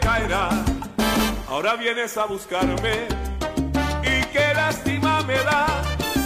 Caerá. 0.00 0.48
Ahora 1.48 1.76
vienes 1.76 2.16
a 2.16 2.26
buscarme 2.26 3.08
y 4.02 4.24
qué 4.32 4.52
lástima 4.54 5.22
me 5.22 5.34
da 5.34 5.66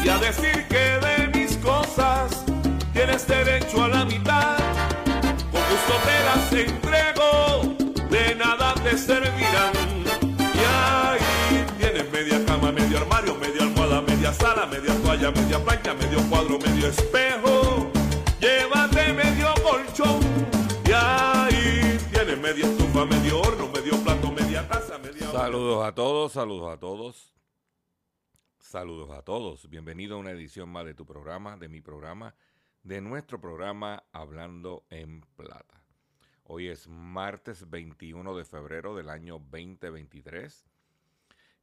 y 0.04 0.08
a 0.08 0.18
decir 0.18 0.66
que 0.68 0.98
de 1.06 1.28
mis 1.34 1.56
cosas 1.58 2.44
tienes 2.92 3.26
derecho 3.26 3.84
a 3.84 3.88
la 3.88 4.04
mitad. 4.04 4.56
Con 5.52 5.62
gusto 5.70 5.94
te 6.06 6.16
las 6.28 6.52
entrego, 6.68 7.74
de 8.10 8.34
nada 8.34 8.74
te 8.82 8.98
servirán. 8.98 9.72
Y 10.54 10.62
ahí 10.64 11.66
tienes 11.78 12.10
media 12.12 12.44
cama, 12.44 12.72
medio 12.72 12.98
armario, 12.98 13.34
media 13.36 13.62
almohada, 13.62 14.02
media 14.02 14.32
sala, 14.32 14.66
media 14.66 14.94
toalla, 15.02 15.30
media 15.30 15.58
plancha, 15.58 15.94
medio 15.94 16.20
cuadro, 16.28 16.58
medio 16.58 16.88
espejo. 16.88 17.71
Saludos 25.42 25.84
a 25.84 25.92
todos, 25.92 26.32
saludos 26.34 26.72
a 26.72 26.78
todos. 26.78 27.34
Saludos 28.60 29.10
a 29.10 29.22
todos. 29.22 29.68
Bienvenido 29.68 30.14
a 30.14 30.18
una 30.18 30.30
edición 30.30 30.68
más 30.68 30.84
de 30.84 30.94
tu 30.94 31.04
programa, 31.04 31.56
de 31.56 31.68
mi 31.68 31.80
programa, 31.80 32.36
de 32.84 33.00
nuestro 33.00 33.40
programa 33.40 34.04
Hablando 34.12 34.86
en 34.88 35.22
Plata. 35.34 35.82
Hoy 36.44 36.68
es 36.68 36.86
martes 36.86 37.68
21 37.68 38.36
de 38.36 38.44
febrero 38.44 38.94
del 38.94 39.08
año 39.10 39.40
2023 39.40 40.64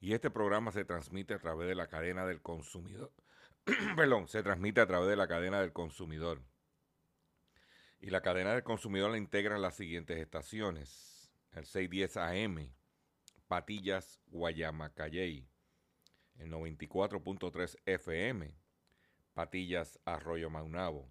y 0.01 0.11
este 0.11 0.29
programa 0.29 0.73
se 0.73 0.83
transmite 0.83 1.33
a 1.33 1.39
través 1.39 1.69
de 1.69 1.75
la 1.75 1.87
cadena 1.87 2.25
del 2.25 2.41
consumidor. 2.41 3.13
Perdón, 3.95 4.27
se 4.27 4.43
transmite 4.43 4.81
a 4.81 4.87
través 4.87 5.07
de 5.07 5.15
la 5.15 5.29
cadena 5.29 5.61
del 5.61 5.71
consumidor. 5.71 6.41
Y 8.01 8.09
la 8.09 8.19
cadena 8.19 8.51
del 8.51 8.63
consumidor 8.63 9.11
la 9.11 9.17
integran 9.17 9.61
las 9.61 9.77
siguientes 9.77 10.17
estaciones. 10.17 11.31
El 11.53 11.65
610 11.65 12.17
AM, 12.17 12.78
Patillas, 13.49 14.21
Guayama, 14.27 14.93
Calley. 14.93 15.49
El 16.37 16.51
94.3 16.51 17.77
FM, 17.83 18.53
Patillas, 19.33 19.99
Arroyo 20.05 20.51
Maunabo. 20.51 21.09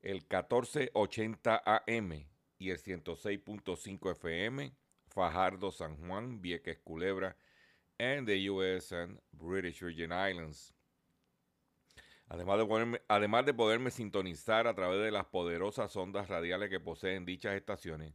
El 0.00 0.22
1480 0.22 1.62
AM 1.62 2.26
y 2.58 2.70
el 2.70 2.78
106.5 2.78 4.12
FM, 4.12 4.72
Fajardo, 5.08 5.70
San 5.70 5.98
Juan, 5.98 6.40
Vieques, 6.40 6.78
Culebra, 6.78 7.36
and 7.98 8.26
the 8.26 8.48
US 8.50 8.92
and 8.92 9.20
British 9.32 9.80
Virgin 9.80 10.12
Islands. 10.12 10.72
Además 12.28 12.58
de, 12.58 12.64
poderme, 12.64 13.02
además 13.08 13.44
de 13.44 13.52
poderme 13.52 13.90
sintonizar 13.90 14.66
a 14.66 14.74
través 14.74 15.02
de 15.02 15.10
las 15.10 15.26
poderosas 15.26 15.94
ondas 15.96 16.28
radiales 16.28 16.70
que 16.70 16.80
poseen 16.80 17.26
dichas 17.26 17.56
estaciones, 17.56 18.14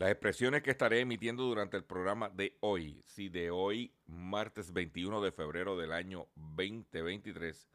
Las 0.00 0.12
expresiones 0.12 0.62
que 0.62 0.70
estaré 0.70 1.00
emitiendo 1.00 1.42
durante 1.42 1.76
el 1.76 1.84
programa 1.84 2.30
de 2.30 2.56
hoy, 2.60 3.04
sí, 3.06 3.28
de 3.28 3.50
hoy, 3.50 3.92
martes 4.06 4.72
21 4.72 5.20
de 5.20 5.30
febrero 5.30 5.76
del 5.76 5.92
año 5.92 6.26
2023, 6.36 7.68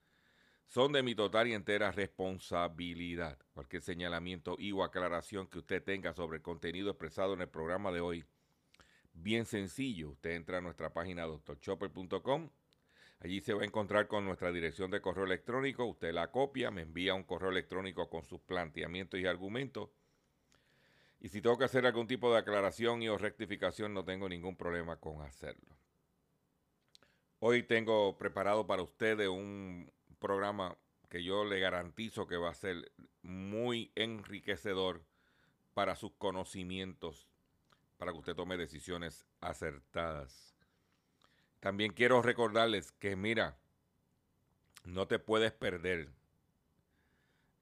son 0.66 0.92
de 0.92 1.04
mi 1.04 1.14
total 1.14 1.50
y 1.50 1.54
entera 1.54 1.92
responsabilidad. 1.92 3.38
Cualquier 3.54 3.84
señalamiento 3.84 4.58
o 4.74 4.84
aclaración 4.84 5.46
que 5.46 5.60
usted 5.60 5.84
tenga 5.84 6.16
sobre 6.16 6.38
el 6.38 6.42
contenido 6.42 6.90
expresado 6.90 7.36
en 7.36 7.42
el 7.42 7.48
programa 7.48 7.92
de 7.92 8.02
hoy, 8.02 8.26
bien 9.14 9.46
sencillo. 9.46 10.10
Usted 10.10 10.32
entra 10.32 10.58
a 10.58 10.62
nuestra 10.62 10.92
página 10.92 11.28
drchopper.com. 11.28 12.50
Allí 13.20 13.40
se 13.40 13.54
va 13.54 13.62
a 13.62 13.66
encontrar 13.66 14.08
con 14.08 14.26
nuestra 14.26 14.52
dirección 14.52 14.90
de 14.90 15.00
correo 15.00 15.26
electrónico. 15.26 15.86
Usted 15.86 16.12
la 16.12 16.32
copia, 16.32 16.72
me 16.72 16.82
envía 16.82 17.14
un 17.14 17.24
correo 17.24 17.52
electrónico 17.52 18.10
con 18.10 18.24
sus 18.24 18.42
planteamientos 18.42 19.20
y 19.20 19.28
argumentos. 19.28 19.92
Y 21.20 21.30
si 21.30 21.42
tengo 21.42 21.58
que 21.58 21.66
hacer 21.66 21.86
algún 21.86 22.08
tipo 22.08 22.32
de 22.32 22.40
aclaración 22.40 23.02
y 23.02 23.10
o 23.10 23.18
rectificación, 23.18 23.94
no 23.94 24.06
tengo 24.06 24.30
ningún 24.30 24.56
problema 24.56 24.98
con 24.98 25.22
hacerlo. 25.22 25.76
Hoy 27.40 27.64
tengo 27.64 28.18
preparado 28.18 28.66
para 28.68 28.84
ustedes 28.84 29.28
un 29.28 29.92
programa 30.20 30.78
que 31.10 31.24
yo 31.24 31.46
le 31.46 31.60
garantizo 31.60 32.28
que 32.28 32.38
va 32.38 32.50
a 32.50 32.56
ser 32.56 32.92
muy 33.22 33.92
enriquecedor 33.96 35.04
para 35.74 35.96
sus 35.96 36.12
conocimientos, 36.14 37.28
para 37.98 38.12
que 38.12 38.20
usted 38.20 38.36
tome 38.36 38.58
decisiones 38.58 39.26
acertadas. 39.42 40.56
También 41.60 41.94
quiero 41.94 42.22
recordarles 42.22 42.92
que, 42.94 43.16
mira, 43.16 43.58
no 44.84 45.08
te 45.08 45.20
puedes 45.20 45.52
perder 45.52 46.10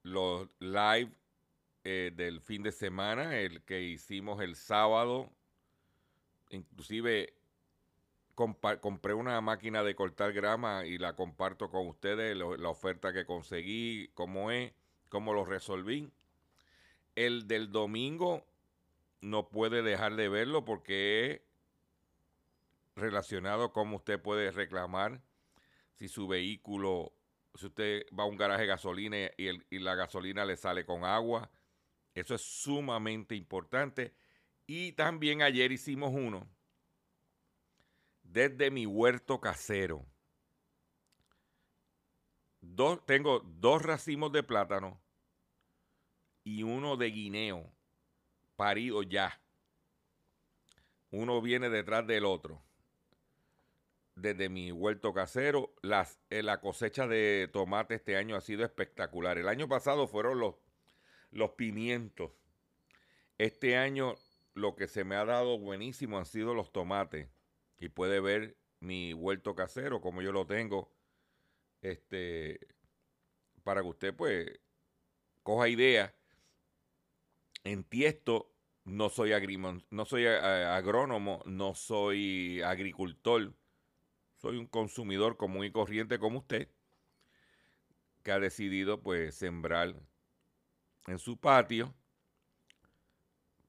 los 0.04 0.50
live 0.60 1.12
eh, 1.84 2.12
del 2.16 2.42
fin 2.42 2.64
de 2.64 2.72
semana, 2.72 3.40
el 3.40 3.64
que 3.64 3.82
hicimos 3.82 4.42
el 4.42 4.56
sábado. 4.56 5.30
Inclusive 6.50 7.34
compré 8.36 9.14
una 9.14 9.40
máquina 9.42 9.84
de 9.84 9.96
cortar 9.96 10.34
grama 10.34 10.86
y 10.86 10.98
la 10.98 11.16
comparto 11.16 11.70
con 11.70 11.88
ustedes, 11.88 12.36
la 12.36 12.70
oferta 12.70 13.14
que 13.14 13.26
conseguí, 13.26 14.10
cómo 14.14 14.50
es, 14.52 14.74
cómo 15.10 15.34
lo 15.34 15.46
resolví. 15.46 16.12
El 17.16 17.48
del 17.48 17.72
domingo 17.72 18.46
no 19.22 19.50
puede 19.50 19.84
dejar 19.84 20.16
de 20.16 20.30
verlo 20.30 20.66
porque 20.66 21.32
es 21.32 21.42
relacionado 22.96 23.66
a 23.66 23.74
cómo 23.74 23.98
usted 23.98 24.20
puede 24.22 24.52
reclamar 24.52 25.22
si 25.94 26.08
su 26.08 26.28
vehículo 26.28 27.14
si 27.56 27.68
usted 27.68 28.06
va 28.18 28.24
a 28.24 28.28
un 28.28 28.38
garaje 28.38 28.62
de 28.62 28.68
gasolina 28.68 29.18
y 29.38 29.80
la 29.80 29.96
gasolina 29.96 30.46
le 30.46 30.58
sale 30.58 30.86
con 30.86 31.04
agua. 31.04 31.50
Eso 32.14 32.36
es 32.36 32.42
sumamente 32.42 33.36
importante. 33.36 34.14
Y 34.66 34.94
también 34.94 35.42
ayer 35.42 35.72
hicimos 35.72 36.12
uno 36.14 36.48
desde 38.24 38.72
mi 38.72 38.86
huerto 38.86 39.40
casero. 39.40 40.06
Dos, 42.62 43.06
tengo 43.06 43.42
dos 43.42 43.82
racimos 43.82 44.32
de 44.32 44.42
plátano 44.42 45.00
y 46.44 46.64
uno 46.64 46.98
de 46.98 47.12
guineo 47.12 47.72
parido 48.56 49.04
ya. 49.04 49.40
Uno 51.12 51.42
viene 51.42 51.70
detrás 51.70 52.08
del 52.08 52.26
otro. 52.26 52.64
Desde 54.16 54.48
mi 54.48 54.72
huerto 54.72 55.14
casero, 55.14 55.74
las, 55.82 56.20
eh, 56.30 56.44
la 56.44 56.62
cosecha 56.62 57.08
de 57.08 57.50
tomate 57.52 57.96
este 57.96 58.16
año 58.16 58.36
ha 58.36 58.42
sido 58.42 58.64
espectacular. 58.64 59.38
El 59.38 59.48
año 59.48 59.68
pasado 59.68 60.08
fueron 60.08 60.40
los, 60.40 60.56
los 61.34 61.52
pimientos. 61.52 62.32
Este 63.38 63.78
año 63.78 64.16
lo 64.54 64.76
que 64.76 64.88
se 64.88 65.04
me 65.04 65.16
ha 65.16 65.26
dado 65.26 65.58
buenísimo 65.58 66.18
han 66.18 66.26
sido 66.26 66.54
los 66.54 66.72
tomates. 66.72 67.28
Y 67.80 67.90
puede 67.90 68.20
ver 68.20 68.56
mi 68.80 69.14
huerto 69.14 69.56
casero, 69.56 70.00
como 70.02 70.22
yo 70.22 70.32
lo 70.32 70.46
tengo, 70.46 70.94
este, 71.82 72.60
para 73.64 73.82
que 73.82 73.88
usted 73.88 74.16
pues 74.16 74.60
coja 75.42 75.68
idea. 75.68 76.16
En 77.64 77.84
Tiesto 77.84 78.54
no 78.86 79.10
soy, 79.10 79.32
no 79.90 80.06
soy 80.06 80.26
eh, 80.26 80.38
agrónomo, 80.38 81.42
no 81.46 81.74
soy 81.76 82.62
agricultor, 82.62 83.54
soy 84.38 84.58
un 84.58 84.68
consumidor 84.68 85.38
común 85.38 85.66
y 85.66 85.72
corriente 85.72 86.20
como 86.20 86.40
usted, 86.40 86.70
que 88.22 88.32
ha 88.32 88.40
decidido 88.40 89.02
pues 89.02 89.36
sembrar 89.36 89.96
en 91.08 91.20
su 91.20 91.38
patio 91.38 91.94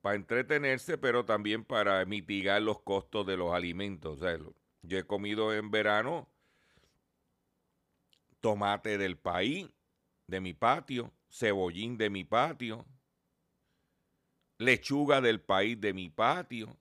para 0.01 0.17
entretenerse, 0.17 0.99
pero 0.99 1.25
también 1.25 1.65
para 1.65 2.05
mitigar 2.05 2.61
los 2.61 2.83
costos 2.83 3.27
de 3.27 3.37
los 3.37 3.55
alimentos. 3.55 4.21
yo 4.83 4.99
he 4.99 5.05
comido 5.05 5.55
en 5.55 5.71
verano 5.71 6.29
tomate 8.41 8.99
del 8.99 9.17
país, 9.17 9.67
de 10.27 10.41
mi 10.41 10.53
patio, 10.53 11.11
cebollín 11.31 11.97
de 11.97 12.11
mi 12.11 12.25
patio, 12.25 12.85
lechuga 14.59 15.23
del 15.23 15.41
país 15.41 15.81
de 15.81 15.95
mi 15.95 16.11
patio. 16.11 16.77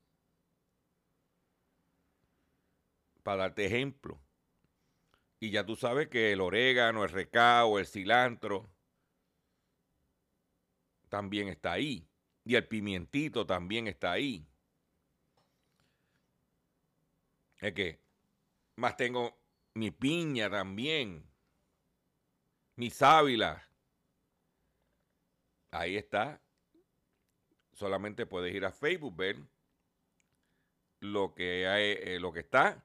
Para 3.23 3.43
darte 3.43 3.65
ejemplo. 3.65 4.19
Y 5.39 5.51
ya 5.51 5.65
tú 5.65 5.77
sabes 5.77 6.09
que 6.09 6.33
el 6.33 6.41
orégano, 6.41 7.05
el 7.05 7.09
recao, 7.09 7.79
el 7.79 7.87
cilantro 7.87 8.72
también 11.13 11.47
está 11.47 11.73
ahí. 11.73 12.09
Y 12.43 12.55
el 12.55 12.67
pimientito 12.67 13.45
también 13.45 13.85
está 13.85 14.13
ahí. 14.13 14.47
Es 17.59 17.71
que 17.73 17.99
más 18.77 18.97
tengo 18.97 19.37
mi 19.75 19.91
piña 19.91 20.49
también. 20.49 21.23
Mi 22.77 22.89
sábila. 22.89 23.63
Ahí 25.69 25.97
está. 25.97 26.41
Solamente 27.73 28.25
puedes 28.25 28.51
ir 28.51 28.65
a 28.65 28.71
Facebook, 28.71 29.15
ver 29.15 29.37
lo 30.99 31.35
que, 31.35 31.67
hay, 31.67 31.91
eh, 31.91 32.19
lo 32.19 32.33
que 32.33 32.39
está. 32.39 32.83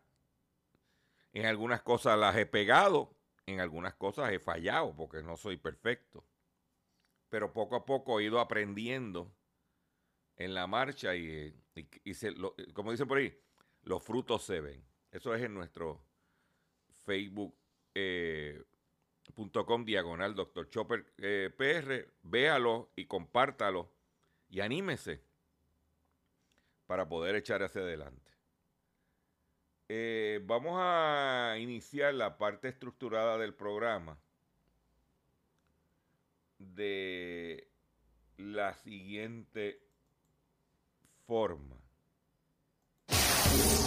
En 1.33 1.47
algunas 1.47 1.81
cosas 1.81 2.19
las 2.19 2.37
he 2.37 2.45
pegado, 2.45 3.17
en 3.47 3.61
algunas 3.61 3.95
cosas 3.95 4.31
he 4.33 4.39
fallado 4.39 4.95
porque 4.95 5.23
no 5.23 5.39
soy 5.39 5.57
perfecto. 5.57 6.23
Pero 7.29 7.53
poco 7.53 7.77
a 7.77 7.85
poco 7.85 8.21
he 8.21 8.25
ido 8.25 8.41
aprendiendo 8.41 9.31
en 10.37 10.55
la 10.55 10.67
marcha 10.67 11.15
y, 11.15 11.55
como 12.73 12.91
dicen 12.93 13.09
por 13.09 13.19
ahí, 13.19 13.39
los 13.83 14.03
frutos 14.03 14.45
se 14.45 14.61
ven. 14.61 14.85
Eso 15.11 15.35
es 15.35 15.43
en 15.43 15.55
nuestro 15.55 16.01
facebook.com 17.05 17.53
eh, 17.95 18.65
diagonal 19.85 20.35
Dr. 20.35 20.69
Chopper 20.69 21.13
eh, 21.19 21.51
PR. 21.57 22.13
Véalo 22.23 22.93
y 22.97 23.07
compártalo 23.07 23.93
y 24.49 24.61
anímese 24.61 25.23
para 26.87 27.09
poder 27.09 27.35
echar 27.35 27.63
hacia 27.63 27.83
adelante. 27.83 28.33
Eh, 29.91 30.41
vamos 30.45 30.75
a 30.79 31.57
iniciar 31.59 32.15
la 32.15 32.37
parte 32.37 32.69
estructurada 32.69 33.39
del 33.39 33.55
programa 33.55 34.19
de 36.59 37.69
la 38.37 38.75
siguiente 38.75 39.81
forma. 41.27 41.77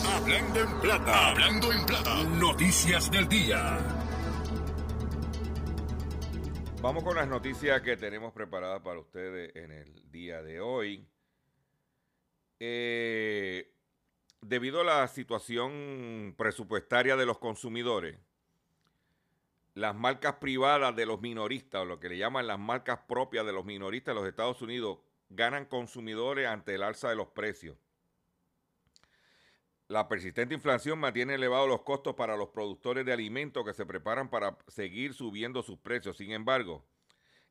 Hablando 0.08 0.60
en 0.60 0.82
plata, 0.82 1.30
hablando 1.30 1.72
en 1.72 1.86
plata, 1.86 2.24
noticias 2.24 3.10
del 3.12 3.28
día. 3.28 3.78
Vamos 6.82 7.04
con 7.04 7.16
las 7.16 7.28
noticias 7.28 7.82
que 7.82 7.96
tenemos 7.96 8.34
preparadas 8.34 8.82
para 8.82 9.00
ustedes 9.00 9.56
en 9.56 9.72
el 9.72 10.12
día 10.12 10.42
de 10.42 10.60
hoy. 10.60 11.08
Eh, 12.60 13.72
debido 14.42 14.82
a 14.82 14.84
la 14.84 15.08
situación 15.08 16.34
presupuestaria 16.38 17.16
de 17.16 17.26
los 17.26 17.38
consumidores, 17.38 18.18
las 19.74 19.96
marcas 19.96 20.36
privadas 20.36 20.96
de 20.96 21.06
los 21.06 21.22
minoristas, 21.22 21.82
o 21.82 21.86
lo 21.86 22.00
que 22.00 22.10
le 22.10 22.18
llaman 22.18 22.48
las 22.48 22.60
marcas 22.60 23.00
propias 23.08 23.46
de 23.46 23.54
los 23.54 23.66
minoristas 23.66 24.14
de 24.14 24.22
los 24.22 24.30
Estados 24.30 24.62
Unidos, 24.62 25.00
ganan 25.30 25.66
consumidores 25.66 26.48
ante 26.48 26.76
el 26.76 26.84
alza 26.84 27.10
de 27.10 27.16
los 27.16 27.28
precios. 27.30 27.78
La 29.88 30.08
persistente 30.08 30.56
inflación 30.56 31.00
mantiene 31.00 31.36
elevados 31.36 31.68
los 31.68 31.82
costos 31.82 32.16
para 32.16 32.38
los 32.38 32.50
productores 32.50 33.06
de 33.06 33.12
alimentos 33.12 33.66
que 33.66 33.74
se 33.74 33.86
preparan 33.86 34.30
para 34.30 34.58
seguir 34.68 35.14
subiendo 35.14 35.64
sus 35.64 35.80
precios. 35.80 36.16
Sin 36.16 36.32
embargo, 36.32 36.86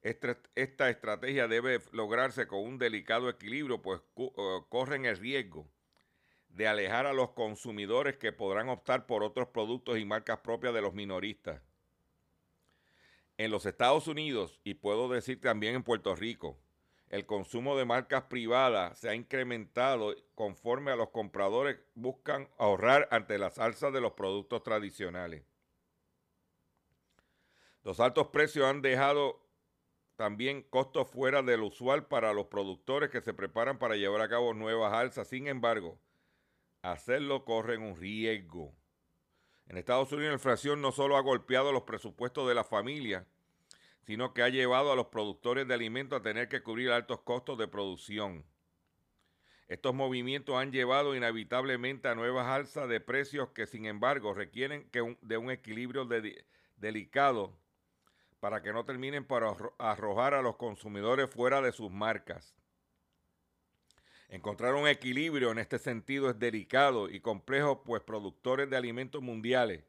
esta, 0.03 0.89
estrategia 0.89 1.49
debe 1.49 1.81
lograrse 1.93 2.47
con 2.47 2.61
un 2.61 2.79
delicado 2.79 3.29
equilibrio, 3.29 3.83
pues 3.83 4.01
eh, 4.17 4.31
corren 4.71 5.05
el 5.05 5.19
riesgo 5.19 5.71
de 6.49 6.67
alejar 6.67 7.07
a 7.07 7.13
los 7.13 7.33
consumidores 7.33 8.17
que 8.17 8.33
podrán 8.33 8.71
optar 8.71 9.07
por 9.07 9.23
otros 9.23 9.49
productos 9.49 9.99
y 9.99 10.05
marcas 10.05 10.39
propias 10.39 10.73
de 10.73 10.81
los 10.81 10.95
minoristas. 10.95 11.61
En 13.41 13.51
los 13.51 13.65
Estados 13.65 14.07
Unidos, 14.07 14.61
y 14.65 14.75
puedo 14.75 15.09
decir 15.09 15.41
también 15.41 15.75
en 15.75 15.83
Puerto 15.83 16.15
Rico, 16.15 16.59
el 17.09 17.25
consumo 17.25 17.75
de 17.75 17.87
marcas 17.87 18.25
privadas 18.25 18.99
se 18.99 19.09
ha 19.09 19.15
incrementado 19.15 20.15
conforme 20.35 20.91
a 20.91 20.97
los 20.97 21.09
compradores 21.09 21.79
buscan 21.95 22.51
ahorrar 22.59 23.09
ante 23.11 23.39
las 23.39 23.59
alzas 23.59 23.95
de 23.95 24.03
los 24.03 24.13
productos 24.13 24.63
tradicionales. 24.63 25.43
Los 27.83 27.99
altos 27.99 28.27
precios 28.27 28.67
han 28.67 28.83
dejado 28.83 29.41
también 30.17 30.63
costos 30.63 31.09
fuera 31.09 31.41
del 31.43 31.63
usual 31.63 32.09
para 32.09 32.35
los 32.35 32.49
productores 32.49 33.09
que 33.09 33.23
se 33.23 33.33
preparan 33.33 33.79
para 33.79 33.97
llevar 33.97 34.21
a 34.21 34.29
cabo 34.29 34.53
nuevas 34.53 34.93
alzas. 34.93 35.29
Sin 35.29 35.47
embargo, 35.47 35.99
hacerlo 36.83 37.47
corren 37.47 37.81
un 37.81 37.97
riesgo. 37.97 38.75
En 39.71 39.79
Estados 39.79 40.11
Unidos 40.11 40.31
la 40.31 40.35
inflación 40.35 40.83
no 40.83 40.91
solo 40.91 41.17
ha 41.17 41.21
golpeado 41.21 41.71
los 41.71 41.85
presupuestos 41.85 42.49
de 42.49 42.57
la 42.57 42.65
familia, 42.65 43.25
sino 44.03 44.35
que 44.35 44.43
ha 44.43 44.49
llevado 44.49 44.91
a 44.91 44.97
los 44.97 45.07
productores 45.07 45.69
de 45.69 45.75
alimentos 45.75 46.19
a 46.19 46.23
tener 46.25 46.49
que 46.49 46.61
cubrir 46.61 46.91
altos 46.91 47.21
costos 47.21 47.57
de 47.57 47.69
producción. 47.69 48.45
Estos 49.69 49.95
movimientos 49.95 50.57
han 50.57 50.73
llevado 50.73 51.15
inevitablemente 51.15 52.09
a 52.09 52.17
nuevas 52.17 52.49
alzas 52.49 52.89
de 52.89 52.99
precios 52.99 53.51
que 53.51 53.69
sin 53.69 53.87
embargo 53.87 54.35
requieren 54.35 54.91
de 54.91 55.37
un 55.37 55.51
equilibrio 55.53 56.09
delicado 56.77 57.57
para 58.41 58.63
que 58.63 58.73
no 58.73 58.85
terminen 58.85 59.25
por 59.25 59.45
arrojar 59.79 60.35
a 60.35 60.43
los 60.43 60.57
consumidores 60.57 61.31
fuera 61.31 61.63
de 61.63 61.71
sus 61.71 61.93
marcas. 61.93 62.60
Encontrar 64.31 64.75
un 64.75 64.89
equilibrio 64.89 65.53
en 65.53 65.59
este 65.59 65.79
sentido 65.79 66.31
es 66.31 66.39
delicado 66.39 67.11
y 67.11 67.21
complejo, 67.21 67.85
pues 67.85 68.03
productores 68.03 68.71
de 68.71 68.77
alimentos 68.77 69.21
mundiales 69.21 69.85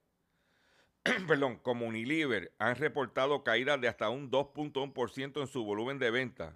perdón, 1.27 1.57
como 1.57 1.88
Unilever 1.88 2.53
han 2.60 2.75
reportado 2.75 3.43
caídas 3.43 3.81
de 3.81 3.88
hasta 3.88 4.10
un 4.10 4.29
2.1% 4.29 5.41
en 5.41 5.48
su 5.48 5.63
volumen 5.63 5.98
de 5.98 6.12
venta, 6.12 6.55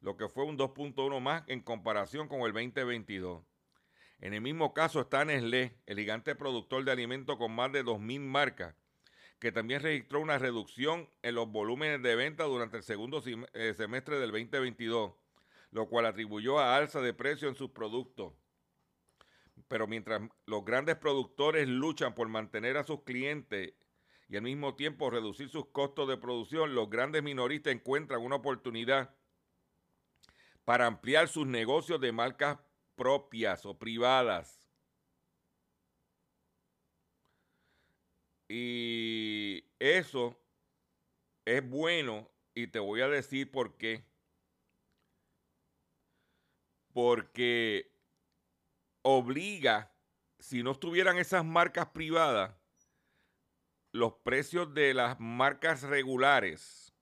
lo 0.00 0.16
que 0.16 0.28
fue 0.28 0.44
un 0.44 0.58
2.1 0.58 1.20
más 1.20 1.44
en 1.46 1.60
comparación 1.60 2.28
con 2.28 2.40
el 2.40 2.52
2022. 2.52 3.42
En 4.20 4.34
el 4.34 4.42
mismo 4.42 4.74
caso 4.74 5.00
está 5.00 5.24
Nestlé, 5.24 5.78
el 5.86 5.98
gigante 5.98 6.34
productor 6.34 6.84
de 6.84 6.92
alimentos 6.92 7.38
con 7.38 7.52
más 7.52 7.72
de 7.72 7.84
2.000 7.84 8.20
marcas, 8.20 8.74
que 9.38 9.52
también 9.52 9.80
registró 9.80 10.20
una 10.20 10.38
reducción 10.38 11.08
en 11.22 11.34
los 11.34 11.48
volúmenes 11.48 12.02
de 12.02 12.16
venta 12.16 12.44
durante 12.44 12.76
el 12.76 12.82
segundo 12.82 13.22
eh, 13.54 13.74
semestre 13.76 14.18
del 14.18 14.32
2022, 14.32 15.12
lo 15.70 15.88
cual 15.88 16.06
atribuyó 16.06 16.58
a 16.58 16.76
alza 16.76 17.00
de 17.00 17.14
precio 17.14 17.48
en 17.48 17.54
sus 17.54 17.70
productos 17.70 18.32
pero 19.66 19.86
mientras 19.86 20.22
los 20.46 20.64
grandes 20.64 20.96
productores 20.96 21.68
luchan 21.68 22.14
por 22.14 22.28
mantener 22.28 22.76
a 22.76 22.84
sus 22.84 23.02
clientes 23.02 23.74
y 24.28 24.36
al 24.36 24.42
mismo 24.42 24.74
tiempo 24.74 25.10
reducir 25.10 25.48
sus 25.48 25.66
costos 25.66 26.08
de 26.08 26.16
producción, 26.16 26.74
los 26.74 26.90
grandes 26.90 27.22
minoristas 27.22 27.72
encuentran 27.72 28.20
una 28.20 28.36
oportunidad 28.36 29.14
para 30.64 30.86
ampliar 30.86 31.28
sus 31.28 31.46
negocios 31.46 32.00
de 32.00 32.12
marcas 32.12 32.58
propias 32.94 33.64
o 33.64 33.78
privadas. 33.78 34.68
Y 38.48 39.64
eso 39.78 40.38
es 41.44 41.66
bueno 41.66 42.30
y 42.54 42.66
te 42.66 42.78
voy 42.78 43.00
a 43.00 43.08
decir 43.08 43.50
por 43.50 43.76
qué. 43.76 44.07
Porque 46.98 47.92
obliga, 49.02 49.94
si 50.40 50.64
no 50.64 50.72
estuvieran 50.72 51.16
esas 51.16 51.44
marcas 51.44 51.90
privadas, 51.90 52.56
los 53.92 54.14
precios 54.14 54.74
de 54.74 54.94
las 54.94 55.20
marcas 55.20 55.82
regulares 55.82 56.92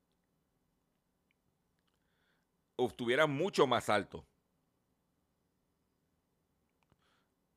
estuvieran 2.76 3.30
mucho 3.30 3.66
más 3.66 3.88
altos. 3.88 4.22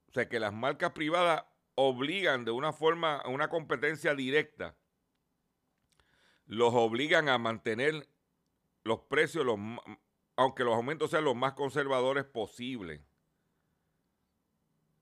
O 0.07 0.13
sea 0.13 0.29
que 0.29 0.39
las 0.39 0.53
marcas 0.53 0.93
privadas 0.93 1.43
obligan 1.75 2.45
de 2.45 2.51
una 2.51 2.71
forma, 2.71 3.17
a 3.17 3.27
una 3.27 3.49
competencia 3.49 4.15
directa, 4.15 4.77
los 6.45 6.73
obligan 6.73 7.27
a 7.27 7.37
mantener 7.37 8.07
los 8.85 9.01
precios, 9.01 9.45
los, 9.45 9.59
aunque 10.39 10.63
los 10.63 10.73
aumentos 10.73 11.11
sean 11.11 11.25
los 11.25 11.35
más 11.35 11.51
conservadores 11.51 12.23
posibles. 12.23 13.01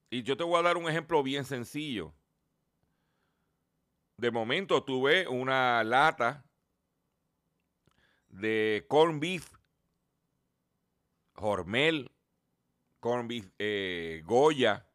Y 0.09 0.23
yo 0.23 0.35
te 0.35 0.43
voy 0.43 0.59
a 0.59 0.63
dar 0.63 0.77
un 0.77 0.89
ejemplo 0.89 1.21
bien 1.21 1.45
sencillo. 1.45 2.11
De 4.17 4.31
momento 4.31 4.83
tuve 4.83 5.27
una 5.27 5.83
lata 5.83 6.43
de 8.29 8.83
corn 8.89 9.19
beef 9.19 9.53
Hormel, 11.35 12.11
corn 12.99 13.29
eh, 13.59 14.23
Goya, 14.25 14.87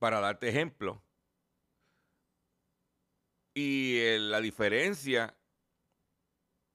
para 0.00 0.18
darte 0.18 0.48
ejemplo. 0.48 1.04
Y 3.54 3.98
eh, 3.98 4.18
la 4.18 4.40
diferencia 4.40 5.36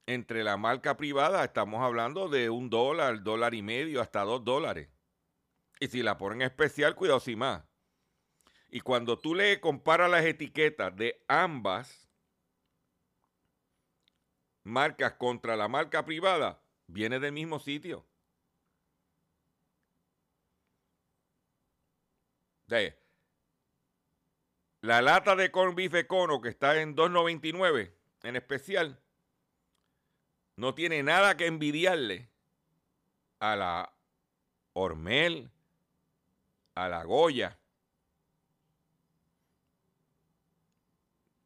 entre 0.06 0.42
la 0.44 0.56
marca 0.56 0.96
privada, 0.96 1.44
estamos 1.44 1.82
hablando 1.82 2.28
de 2.28 2.50
un 2.50 2.70
dólar, 2.70 3.22
dólar 3.22 3.54
y 3.54 3.62
medio, 3.62 4.00
hasta 4.00 4.22
dos 4.22 4.44
dólares. 4.44 4.88
Y 5.78 5.88
si 5.88 6.02
la 6.02 6.18
ponen 6.18 6.42
especial, 6.42 6.94
cuidado 6.94 7.20
sin 7.20 7.38
más. 7.38 7.62
Y 8.68 8.80
cuando 8.80 9.18
tú 9.18 9.34
le 9.34 9.60
comparas 9.60 10.10
las 10.10 10.24
etiquetas 10.24 10.94
de 10.96 11.24
ambas, 11.26 12.08
marcas 14.62 15.14
contra 15.14 15.56
la 15.56 15.68
marca 15.68 16.04
privada 16.04 16.62
viene 16.86 17.18
del 17.18 17.32
mismo 17.32 17.58
sitio. 17.58 18.06
la 24.80 25.02
lata 25.02 25.34
de 25.34 25.50
corn 25.50 25.74
beef 25.74 25.92
econo 25.94 26.40
que 26.40 26.50
está 26.50 26.80
en 26.80 26.94
2.99 26.94 27.92
en 28.22 28.36
especial 28.36 29.02
no 30.60 30.74
tiene 30.74 31.02
nada 31.02 31.38
que 31.38 31.46
envidiarle 31.46 32.28
a 33.38 33.56
la 33.56 33.94
Hormel, 34.74 35.50
a 36.74 36.86
la 36.86 37.02
Goya. 37.02 37.58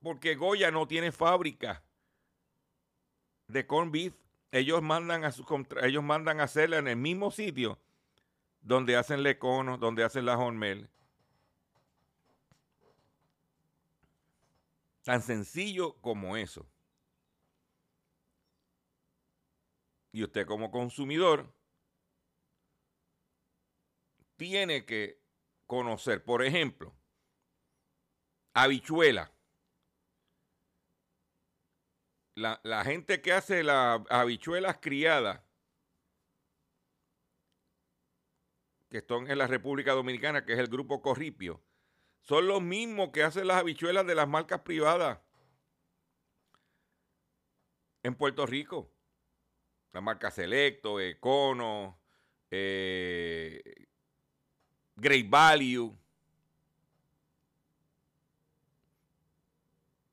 Porque 0.03 0.35
Goya 0.35 0.73
no 0.73 0.89
tiene 0.89 1.13
fábrica 1.13 1.85
de 3.47 3.65
corn 3.69 3.93
beef, 3.93 4.15
ellos 4.51 4.83
mandan 4.83 5.25
a 5.25 5.31
sus 5.31 5.47
ellos 5.81 6.03
mandan 6.03 6.41
a 6.41 6.45
hacerla 6.45 6.79
en 6.79 6.89
el 6.89 6.97
mismo 6.97 7.31
sitio 7.31 7.79
donde 8.63 8.97
hacen 8.97 9.23
lecono, 9.23 9.79
donde 9.79 10.03
hacen 10.03 10.27
la 10.27 10.37
hormel. 10.37 10.91
Tan 15.05 15.23
sencillo 15.23 15.95
como 16.01 16.37
eso. 16.37 16.67
Y 20.15 20.23
usted 20.23 20.47
como 20.47 20.71
consumidor 20.71 21.53
tiene 24.37 24.87
que 24.87 25.21
conocer, 25.67 26.25
por 26.25 26.45
ejemplo, 26.45 26.95
habichuela 28.53 29.35
la, 32.37 32.85
gente 32.85 33.21
que 33.21 33.33
hace 33.33 33.65
las 33.65 34.03
habichuelas 34.09 34.79
criadas, 34.81 35.43
que 38.89 38.99
están 38.99 39.29
en 39.29 39.39
la 39.39 39.49
República 39.49 39.95
Dominicana, 39.95 40.45
que 40.45 40.53
es 40.53 40.61
el 40.61 40.69
grupo 40.69 41.03
Corripio, 41.03 41.61
son 42.21 42.47
los 42.47 42.63
mismos 42.63 43.11
que 43.11 43.25
hacen 43.25 43.49
las 43.49 43.57
habichuelas 43.57 44.07
de 44.07 44.15
las 44.15 44.29
marcas 44.29 44.61
privadas 44.61 45.19
en 48.05 48.15
Puerto 48.15 48.47
Rico. 48.47 48.94
La 49.95 50.01
marca 50.01 50.29
Selecto, 50.29 50.99
Econo, 50.99 52.01
eh, 52.51 53.87
Great 54.97 55.31
Value, 55.31 55.97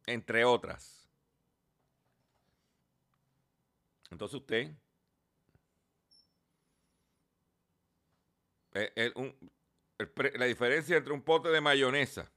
entre 0.06 0.46
otras. 0.46 1.10
Entonces 4.12 4.40
usted, 4.40 4.72
eh, 8.74 9.14
la 10.36 10.46
diferencia 10.46 10.96
entre 10.96 11.12
un 11.12 11.24
pote 11.24 11.50
de 11.50 11.60
mayonesa, 11.60 12.32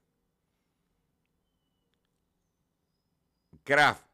Kraft 3.64 4.08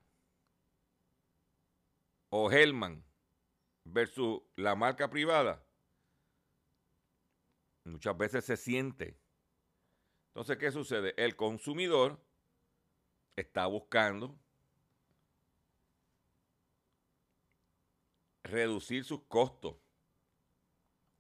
o 2.31 2.51
Hellman 2.51 3.09
versus 3.93 4.43
la 4.57 4.75
marca 4.75 5.11
privada, 5.11 5.65
muchas 7.85 8.17
veces 8.17 8.45
se 8.45 8.57
siente. 8.57 9.19
Entonces, 10.29 10.59
¿qué 10.59 10.71
sucede? 10.71 11.15
El 11.17 11.37
consumidor 11.37 12.25
está 13.37 13.67
buscando 13.67 14.39
reducir 18.45 19.05
sus 19.05 19.23
costos. 19.25 19.77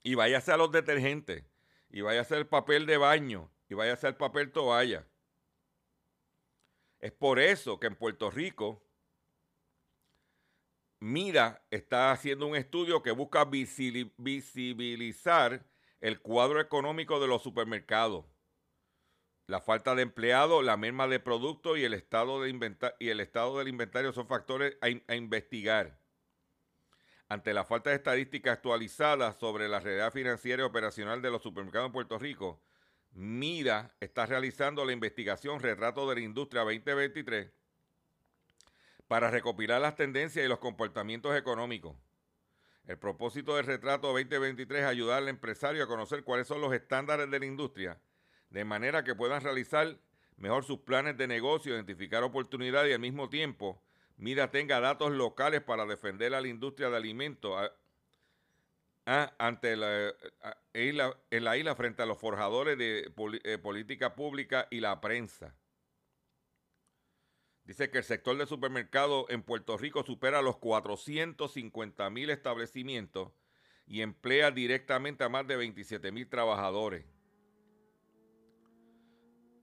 Y 0.02 0.14
vaya 0.14 0.38
a 0.46 0.56
los 0.56 0.72
detergentes, 0.72 1.44
y 1.90 2.00
vaya 2.00 2.22
a 2.22 2.36
el 2.36 2.46
papel 2.46 2.86
de 2.86 2.96
baño, 2.96 3.50
y 3.68 3.74
vaya 3.74 3.98
a 4.00 4.08
el 4.08 4.16
papel 4.16 4.50
toalla. 4.50 5.06
Es 7.00 7.12
por 7.12 7.38
eso 7.38 7.78
que 7.78 7.86
en 7.86 7.96
Puerto 7.96 8.30
Rico, 8.30 8.82
Mira 11.02 11.64
está 11.70 12.12
haciendo 12.12 12.46
un 12.46 12.56
estudio 12.56 13.02
que 13.02 13.10
busca 13.10 13.46
visibilizar 13.46 15.64
el 16.02 16.20
cuadro 16.20 16.60
económico 16.60 17.18
de 17.20 17.26
los 17.26 17.42
supermercados. 17.42 18.26
La 19.46 19.62
falta 19.62 19.94
de 19.94 20.02
empleados, 20.02 20.62
la 20.62 20.76
merma 20.76 21.08
de 21.08 21.18
productos 21.18 21.78
y 21.78 21.84
el 21.84 21.94
estado, 21.94 22.42
del 22.42 23.68
inventario 23.68 24.12
son 24.12 24.28
factores 24.28 24.76
a 24.82 25.14
investigar. 25.14 25.98
Ante 27.30 27.54
la 27.54 27.64
falta 27.64 27.88
de 27.90 27.96
estadísticas 27.96 28.58
actualizadas 28.58 29.36
sobre 29.36 29.68
la 29.68 29.80
realidad 29.80 30.12
financiera 30.12 30.62
y 30.62 30.66
operacional 30.66 31.22
de 31.22 31.30
los 31.30 31.42
supermercados 31.42 31.86
en 31.86 31.92
Puerto 31.92 32.18
Rico, 32.18 32.62
MIDA 33.12 33.96
está 34.00 34.26
realizando 34.26 34.84
la 34.84 34.92
investigación 34.92 35.60
Retrato 35.60 36.06
de 36.08 36.16
la 36.16 36.20
Industria 36.20 36.62
2023 36.62 37.59
para 39.10 39.28
recopilar 39.28 39.80
las 39.80 39.96
tendencias 39.96 40.46
y 40.46 40.48
los 40.48 40.60
comportamientos 40.60 41.36
económicos. 41.36 41.96
El 42.86 42.96
propósito 42.96 43.56
del 43.56 43.66
Retrato 43.66 44.06
2023 44.12 44.82
es 44.82 44.86
ayudar 44.86 45.18
al 45.18 45.28
empresario 45.28 45.82
a 45.82 45.88
conocer 45.88 46.22
cuáles 46.22 46.46
son 46.46 46.60
los 46.60 46.72
estándares 46.72 47.28
de 47.28 47.40
la 47.40 47.46
industria, 47.46 47.98
de 48.50 48.64
manera 48.64 49.02
que 49.02 49.16
puedan 49.16 49.42
realizar 49.42 49.98
mejor 50.36 50.62
sus 50.62 50.78
planes 50.78 51.16
de 51.16 51.26
negocio, 51.26 51.74
identificar 51.74 52.22
oportunidades 52.22 52.92
y 52.92 52.94
al 52.94 53.00
mismo 53.00 53.28
tiempo 53.28 53.82
Mira, 54.16 54.50
tenga 54.50 54.80
datos 54.80 55.12
locales 55.12 55.62
para 55.62 55.86
defender 55.86 56.34
a 56.34 56.40
la 56.42 56.48
industria 56.48 56.90
de 56.90 56.96
alimentos 56.96 57.70
ante 59.06 59.76
la, 59.76 60.14
isla, 60.74 61.16
en 61.30 61.44
la 61.44 61.56
isla 61.56 61.74
frente 61.74 62.02
a 62.02 62.06
los 62.06 62.18
forjadores 62.18 62.76
de 62.76 63.10
eh, 63.44 63.58
política 63.58 64.14
pública 64.14 64.68
y 64.70 64.80
la 64.80 65.00
prensa. 65.00 65.54
Dice 67.70 67.88
que 67.88 67.98
el 67.98 68.04
sector 68.04 68.36
de 68.36 68.46
supermercados 68.46 69.26
en 69.28 69.44
Puerto 69.44 69.78
Rico 69.78 70.02
supera 70.02 70.42
los 70.42 70.56
450 70.56 72.10
mil 72.10 72.28
establecimientos 72.30 73.30
y 73.86 74.00
emplea 74.00 74.50
directamente 74.50 75.22
a 75.22 75.28
más 75.28 75.46
de 75.46 75.54
27 75.54 76.10
mil 76.10 76.28
trabajadores. 76.28 77.06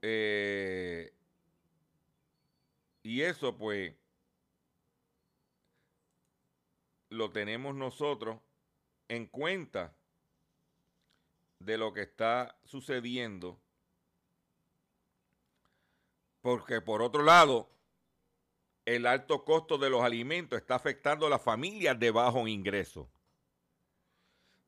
Eh, 0.02 1.14
y 3.04 3.24
eso 3.24 3.58
pues 3.58 3.94
lo 7.10 7.30
tenemos 7.32 7.76
nosotros 7.76 8.40
en 9.10 9.26
cuenta 9.26 9.98
de 11.60 11.78
lo 11.78 11.92
que 11.92 12.04
está 12.04 12.58
sucediendo. 12.64 13.60
Porque 16.40 16.80
por 16.80 17.02
otro 17.02 17.24
lado, 17.24 17.77
el 18.88 19.06
alto 19.06 19.44
costo 19.44 19.77
de 19.77 19.89
los 19.89 20.01
alimentos 20.01 20.58
está 20.58 20.75
afectando 20.75 21.27
a 21.27 21.29
las 21.29 21.41
familias 21.41 22.00
de 22.00 22.10
bajo 22.10 22.48
ingreso. 22.48 23.12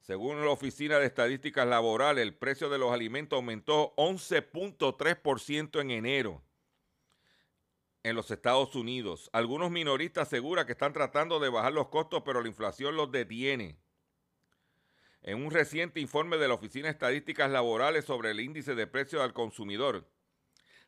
Según 0.02 0.44
la 0.44 0.52
Oficina 0.52 1.00
de 1.00 1.06
Estadísticas 1.06 1.66
Laborales, 1.66 2.24
el 2.24 2.36
precio 2.36 2.70
de 2.70 2.78
los 2.78 2.92
alimentos 2.92 3.38
aumentó 3.38 3.96
11.3% 3.96 5.80
en 5.80 5.92
enero 5.92 6.44
en 8.04 8.18
los 8.18 8.30
Estados 8.30 8.76
Unidos. 8.76 9.30
Algunos 9.32 9.72
minoristas 9.72 10.28
aseguran 10.28 10.66
que 10.66 10.74
están 10.74 10.92
tratando 10.92 11.40
de 11.40 11.48
bajar 11.48 11.72
los 11.72 11.88
costos, 11.88 12.22
pero 12.26 12.42
la 12.42 12.50
inflación 12.50 12.98
los 12.98 13.14
detiene. 13.14 13.78
En 15.22 15.46
un 15.46 15.52
reciente 15.52 16.02
informe 16.02 16.38
de 16.38 16.50
la 16.50 16.56
Oficina 16.56 16.88
de 16.88 16.92
Estadísticas 16.92 17.50
Laborales 17.52 18.04
sobre 18.04 18.32
el 18.32 18.42
índice 18.42 18.76
de 18.76 18.86
precios 18.86 19.22
al 19.22 19.32
consumidor, 19.32 20.10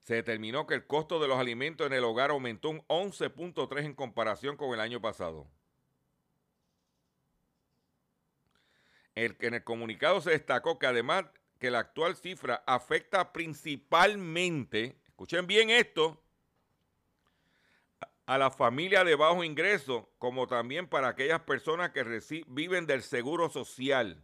se 0.03 0.15
determinó 0.15 0.65
que 0.67 0.73
el 0.73 0.87
costo 0.87 1.19
de 1.19 1.27
los 1.27 1.37
alimentos 1.37 1.87
en 1.87 1.93
el 1.93 2.03
hogar 2.03 2.31
aumentó 2.31 2.69
un 2.69 2.81
11.3 2.87 3.85
en 3.85 3.93
comparación 3.93 4.57
con 4.57 4.73
el 4.73 4.79
año 4.79 5.01
pasado. 5.01 5.47
en 9.13 9.53
el 9.53 9.63
comunicado 9.63 10.21
se 10.21 10.31
destacó 10.31 10.79
que 10.79 10.87
además 10.87 11.25
que 11.59 11.69
la 11.69 11.79
actual 11.79 12.15
cifra 12.15 12.63
afecta 12.65 13.31
principalmente, 13.31 14.97
escuchen 15.05 15.45
bien 15.45 15.69
esto, 15.69 16.23
a 18.25 18.37
la 18.37 18.49
familia 18.49 19.03
de 19.03 19.15
bajo 19.15 19.43
ingreso, 19.43 20.09
como 20.17 20.47
también 20.47 20.87
para 20.87 21.09
aquellas 21.09 21.41
personas 21.41 21.91
que 21.91 22.03
viven 22.47 22.87
del 22.87 23.03
seguro 23.03 23.49
social. 23.49 24.23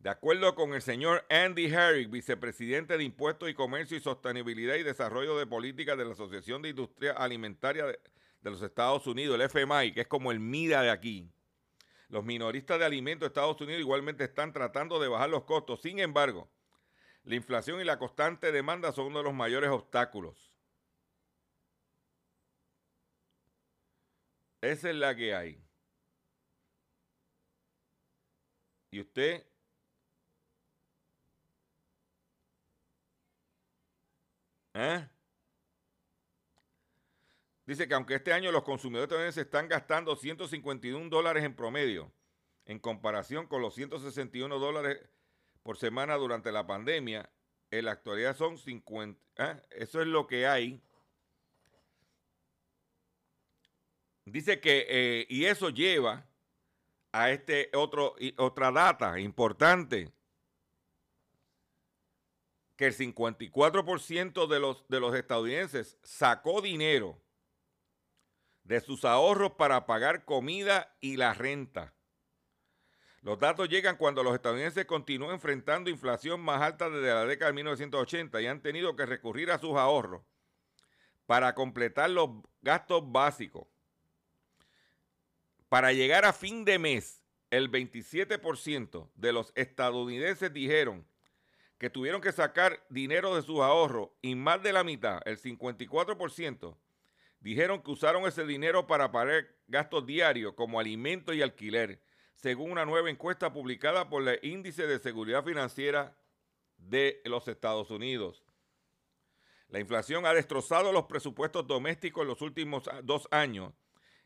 De 0.00 0.08
acuerdo 0.08 0.54
con 0.54 0.72
el 0.72 0.80
señor 0.80 1.26
Andy 1.28 1.66
Herrick, 1.66 2.10
vicepresidente 2.10 2.96
de 2.96 3.04
Impuestos 3.04 3.50
y 3.50 3.54
Comercio 3.54 3.98
y 3.98 4.00
Sostenibilidad 4.00 4.76
y 4.76 4.82
Desarrollo 4.82 5.36
de 5.36 5.46
Políticas 5.46 5.98
de 5.98 6.06
la 6.06 6.12
Asociación 6.12 6.62
de 6.62 6.70
Industria 6.70 7.12
Alimentaria 7.12 7.84
de, 7.84 7.98
los 8.42 8.62
Estados 8.62 9.06
Unidos, 9.06 9.34
el 9.34 9.42
FMI, 9.42 9.92
que 9.92 10.00
es 10.00 10.06
como 10.06 10.32
el 10.32 10.40
MIDA 10.40 10.80
de 10.80 10.90
aquí, 10.90 11.30
los 12.08 12.24
minoristas 12.24 12.78
de 12.78 12.86
alimentos 12.86 13.20
de 13.20 13.26
Estados 13.26 13.60
Unidos 13.60 13.78
igualmente 13.78 14.24
están 14.24 14.54
tratando 14.54 14.98
de 14.98 15.08
bajar 15.08 15.28
los 15.28 15.44
costos. 15.44 15.82
Sin 15.82 15.98
embargo, 15.98 16.50
la 17.24 17.34
inflación 17.34 17.78
y 17.78 17.84
la 17.84 17.98
constante 17.98 18.52
demanda 18.52 18.92
son 18.92 19.08
uno 19.08 19.18
de 19.18 19.24
los 19.24 19.34
mayores 19.34 19.68
obstáculos. 19.68 20.50
Esa 24.62 24.88
es 24.88 24.96
la 24.96 25.14
que 25.14 25.34
hay. 25.34 25.62
Y 28.92 29.00
usted 29.00 29.49
¿Eh? 34.82 35.06
Dice 37.66 37.86
que 37.86 37.92
aunque 37.92 38.14
este 38.14 38.32
año 38.32 38.50
los 38.50 38.62
consumidores 38.62 39.34
se 39.34 39.42
están 39.42 39.68
gastando 39.68 40.16
151 40.16 41.10
dólares 41.10 41.44
en 41.44 41.54
promedio, 41.54 42.10
en 42.64 42.78
comparación 42.78 43.46
con 43.46 43.60
los 43.60 43.74
161 43.74 44.58
dólares 44.58 44.98
por 45.62 45.76
semana 45.76 46.14
durante 46.14 46.50
la 46.50 46.66
pandemia, 46.66 47.30
en 47.70 47.84
la 47.84 47.92
actualidad 47.92 48.34
son 48.34 48.56
50. 48.56 49.20
¿eh? 49.36 49.62
Eso 49.70 50.00
es 50.00 50.06
lo 50.06 50.26
que 50.26 50.46
hay. 50.46 50.82
Dice 54.24 54.60
que, 54.60 54.86
eh, 54.88 55.26
y 55.28 55.44
eso 55.44 55.68
lleva 55.68 56.26
a 57.12 57.30
este 57.30 57.68
otro, 57.74 58.16
otra 58.38 58.72
data 58.72 59.20
importante, 59.20 60.10
que 62.80 62.86
el 62.86 62.96
54% 62.96 64.46
de 64.46 64.58
los, 64.58 64.88
de 64.88 65.00
los 65.00 65.14
estadounidenses 65.14 65.98
sacó 66.02 66.62
dinero 66.62 67.22
de 68.64 68.80
sus 68.80 69.04
ahorros 69.04 69.52
para 69.52 69.84
pagar 69.84 70.24
comida 70.24 70.96
y 70.98 71.18
la 71.18 71.34
renta. 71.34 71.92
Los 73.20 73.38
datos 73.38 73.68
llegan 73.68 73.98
cuando 73.98 74.22
los 74.22 74.34
estadounidenses 74.34 74.86
continúan 74.86 75.32
enfrentando 75.32 75.90
inflación 75.90 76.40
más 76.40 76.62
alta 76.62 76.88
desde 76.88 77.12
la 77.12 77.26
década 77.26 77.50
de 77.50 77.56
1980 77.56 78.40
y 78.40 78.46
han 78.46 78.62
tenido 78.62 78.96
que 78.96 79.04
recurrir 79.04 79.50
a 79.50 79.58
sus 79.58 79.76
ahorros 79.76 80.22
para 81.26 81.54
completar 81.54 82.08
los 82.08 82.30
gastos 82.62 83.02
básicos. 83.12 83.66
Para 85.68 85.92
llegar 85.92 86.24
a 86.24 86.32
fin 86.32 86.64
de 86.64 86.78
mes, 86.78 87.22
el 87.50 87.70
27% 87.70 89.10
de 89.16 89.32
los 89.34 89.52
estadounidenses 89.54 90.50
dijeron 90.50 91.09
que 91.80 91.88
tuvieron 91.88 92.20
que 92.20 92.30
sacar 92.30 92.84
dinero 92.90 93.34
de 93.34 93.40
sus 93.40 93.60
ahorros 93.60 94.10
y 94.20 94.34
más 94.34 94.62
de 94.62 94.74
la 94.74 94.84
mitad, 94.84 95.22
el 95.24 95.40
54%, 95.40 96.76
dijeron 97.40 97.82
que 97.82 97.90
usaron 97.90 98.26
ese 98.26 98.44
dinero 98.44 98.86
para 98.86 99.10
pagar 99.10 99.48
gastos 99.66 100.04
diarios 100.04 100.52
como 100.52 100.78
alimentos 100.78 101.34
y 101.34 101.40
alquiler, 101.40 102.02
según 102.34 102.70
una 102.70 102.84
nueva 102.84 103.08
encuesta 103.08 103.54
publicada 103.54 104.10
por 104.10 104.28
el 104.28 104.38
Índice 104.42 104.86
de 104.86 104.98
Seguridad 104.98 105.42
Financiera 105.42 106.14
de 106.76 107.22
los 107.24 107.48
Estados 107.48 107.90
Unidos. 107.90 108.44
La 109.68 109.80
inflación 109.80 110.26
ha 110.26 110.34
destrozado 110.34 110.92
los 110.92 111.04
presupuestos 111.04 111.66
domésticos 111.66 112.22
en 112.22 112.28
los 112.28 112.42
últimos 112.42 112.90
dos 113.04 113.26
años, 113.30 113.72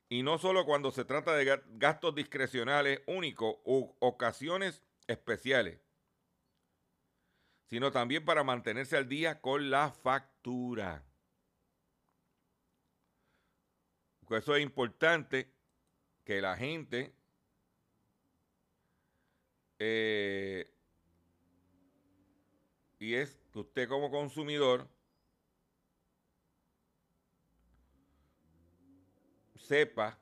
y 0.08 0.24
no 0.24 0.38
solo 0.38 0.64
cuando 0.64 0.90
se 0.90 1.04
trata 1.04 1.36
de 1.36 1.62
gastos 1.74 2.16
discrecionales 2.16 3.02
únicos 3.06 3.58
u 3.64 3.94
ocasiones 4.00 4.82
especiales, 5.06 5.83
sino 7.74 7.90
también 7.90 8.24
para 8.24 8.44
mantenerse 8.44 8.96
al 8.96 9.08
día 9.08 9.40
con 9.40 9.68
la 9.68 9.90
factura. 9.90 11.02
eso 14.30 14.54
es 14.54 14.62
importante 14.62 15.50
que 16.24 16.40
la 16.40 16.56
gente 16.56 17.12
eh, 19.80 20.72
y 23.00 23.14
es 23.14 23.36
que 23.52 23.58
usted 23.58 23.88
como 23.88 24.08
consumidor 24.08 24.88
sepa 29.56 30.16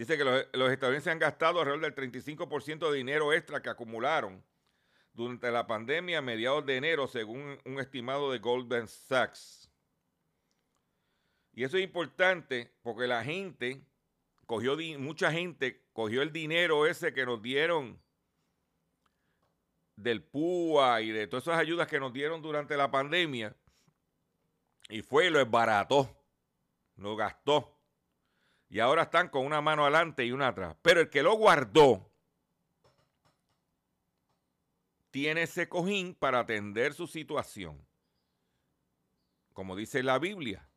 Dice 0.00 0.16
que 0.16 0.24
los, 0.24 0.72
estadounidenses 0.72 1.12
han 1.12 1.18
gastado 1.18 1.60
alrededor 1.60 1.82
del 1.82 2.10
35% 2.10 2.90
de 2.90 2.96
dinero 2.96 3.34
extra 3.34 3.60
que 3.60 3.68
acumularon 3.68 4.42
durante 5.12 5.50
la 5.50 5.66
pandemia 5.66 6.20
a 6.20 6.22
mediados 6.22 6.64
de 6.64 6.78
enero, 6.78 7.06
según 7.06 7.58
un 7.66 7.80
estimado 7.80 8.32
de 8.32 8.38
Goldman 8.38 8.88
Sachs. 8.88 9.70
Y 11.52 11.64
eso 11.64 11.76
es 11.76 11.84
importante 11.84 12.72
porque 12.80 13.06
la 13.06 13.22
gente 13.22 13.84
cogió, 14.46 14.74
mucha 14.98 15.30
gente 15.32 15.84
cogió 15.92 16.22
el 16.22 16.32
dinero 16.32 16.86
ese 16.86 17.12
que 17.12 17.26
nos 17.26 17.42
dieron 17.42 18.00
del 19.96 20.22
PUA 20.22 21.02
y 21.02 21.10
de 21.10 21.26
todas 21.26 21.44
esas 21.44 21.58
ayudas 21.58 21.88
que 21.88 22.00
nos 22.00 22.14
dieron 22.14 22.40
durante 22.40 22.74
la 22.74 22.90
pandemia 22.90 23.54
y 24.88 25.02
fue 25.02 25.26
y 25.26 25.30
lo 25.30 25.40
esbarató, 25.40 26.08
lo 26.96 27.16
gastó. 27.16 27.79
Y 28.70 28.78
ahora 28.78 29.02
están 29.02 29.28
con 29.28 29.44
una 29.44 29.60
mano 29.60 29.82
adelante 29.82 30.24
y 30.24 30.30
una 30.30 30.48
atrás. 30.48 30.76
Pero 30.80 31.00
el 31.00 31.10
que 31.10 31.24
lo 31.24 31.34
guardó 31.34 32.08
tiene 35.10 35.42
ese 35.42 35.68
cojín 35.68 36.14
para 36.14 36.38
atender 36.38 36.94
su 36.94 37.08
situación. 37.08 37.84
Como 39.52 39.74
dice 39.74 40.04
la 40.04 40.20
Biblia, 40.20 40.68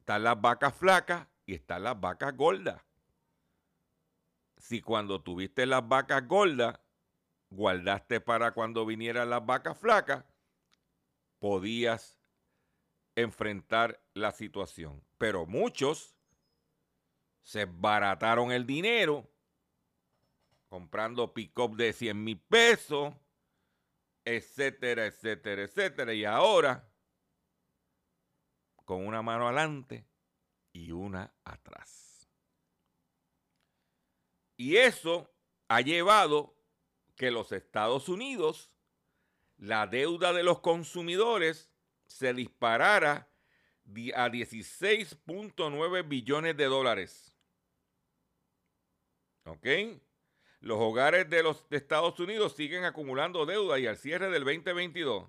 están 0.00 0.24
las 0.24 0.38
vacas 0.38 0.74
flacas 0.74 1.26
y 1.46 1.54
están 1.54 1.84
las 1.84 1.98
vacas 1.98 2.36
gordas. 2.36 2.82
Si 4.58 4.82
cuando 4.82 5.22
tuviste 5.22 5.64
las 5.64 5.88
vacas 5.88 6.28
gordas, 6.28 6.78
guardaste 7.48 8.20
para 8.20 8.52
cuando 8.52 8.84
vinieran 8.84 9.30
las 9.30 9.44
vacas 9.44 9.78
flacas, 9.78 10.24
podías 11.38 12.18
enfrentar 13.16 14.00
la 14.12 14.32
situación. 14.32 15.02
Pero 15.22 15.46
muchos 15.46 16.16
se 17.44 17.64
barataron 17.64 18.50
el 18.50 18.66
dinero 18.66 19.30
comprando 20.68 21.32
pick-up 21.32 21.76
de 21.76 21.92
100 21.92 22.24
mil 22.24 22.40
pesos, 22.40 23.14
etcétera, 24.24 25.06
etcétera, 25.06 25.62
etcétera. 25.62 26.12
Y 26.12 26.24
ahora 26.24 26.92
con 28.84 29.06
una 29.06 29.22
mano 29.22 29.46
adelante 29.46 30.08
y 30.72 30.90
una 30.90 31.32
atrás. 31.44 32.28
Y 34.56 34.74
eso 34.74 35.32
ha 35.68 35.82
llevado 35.82 36.56
que 37.14 37.30
los 37.30 37.52
Estados 37.52 38.08
Unidos, 38.08 38.72
la 39.56 39.86
deuda 39.86 40.32
de 40.32 40.42
los 40.42 40.58
consumidores 40.58 41.70
se 42.06 42.34
disparara 42.34 43.31
a 44.14 44.28
16.9 44.28 46.08
billones 46.08 46.56
de 46.56 46.64
dólares. 46.64 47.32
¿Ok? 49.44 49.66
Los 50.60 50.78
hogares 50.78 51.28
de 51.28 51.42
los 51.42 51.66
Estados 51.70 52.20
Unidos 52.20 52.54
siguen 52.54 52.84
acumulando 52.84 53.44
deuda 53.46 53.80
y 53.80 53.86
al 53.86 53.96
cierre 53.96 54.30
del 54.30 54.44
2022, 54.44 55.28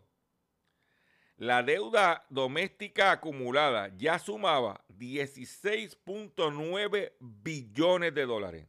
la 1.38 1.64
deuda 1.64 2.26
doméstica 2.30 3.12
acumulada 3.12 3.92
ya 3.98 4.20
sumaba 4.20 4.86
16.9 4.90 7.14
billones 7.20 8.14
de 8.14 8.28
dólares. 8.28 8.68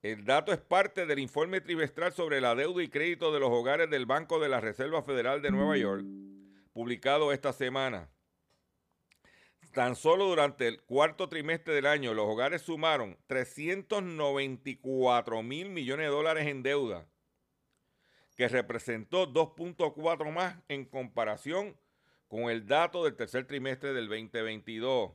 El 0.00 0.24
dato 0.24 0.52
es 0.52 0.58
parte 0.58 1.04
del 1.06 1.18
informe 1.18 1.60
trimestral 1.60 2.12
sobre 2.12 2.40
la 2.40 2.54
deuda 2.54 2.80
y 2.82 2.88
crédito 2.88 3.32
de 3.32 3.40
los 3.40 3.50
hogares 3.50 3.90
del 3.90 4.06
Banco 4.06 4.40
de 4.40 4.48
la 4.48 4.60
Reserva 4.60 5.02
Federal 5.02 5.42
de 5.42 5.50
Nueva 5.50 5.76
York, 5.76 6.06
publicado 6.72 7.32
esta 7.32 7.52
semana. 7.52 8.08
Tan 9.74 9.94
solo 9.96 10.26
durante 10.26 10.68
el 10.68 10.80
cuarto 10.82 11.28
trimestre 11.28 11.74
del 11.74 11.86
año, 11.86 12.14
los 12.14 12.26
hogares 12.26 12.62
sumaron 12.62 13.18
394 13.26 15.42
mil 15.42 15.70
millones 15.70 16.06
de 16.06 16.12
dólares 16.12 16.46
en 16.46 16.62
deuda, 16.62 17.08
que 18.36 18.46
representó 18.46 19.26
2.4 19.26 20.30
más 20.30 20.62
en 20.68 20.84
comparación 20.84 21.76
con 22.28 22.50
el 22.50 22.68
dato 22.68 23.02
del 23.02 23.16
tercer 23.16 23.48
trimestre 23.48 23.92
del 23.92 24.08
2022. 24.08 25.10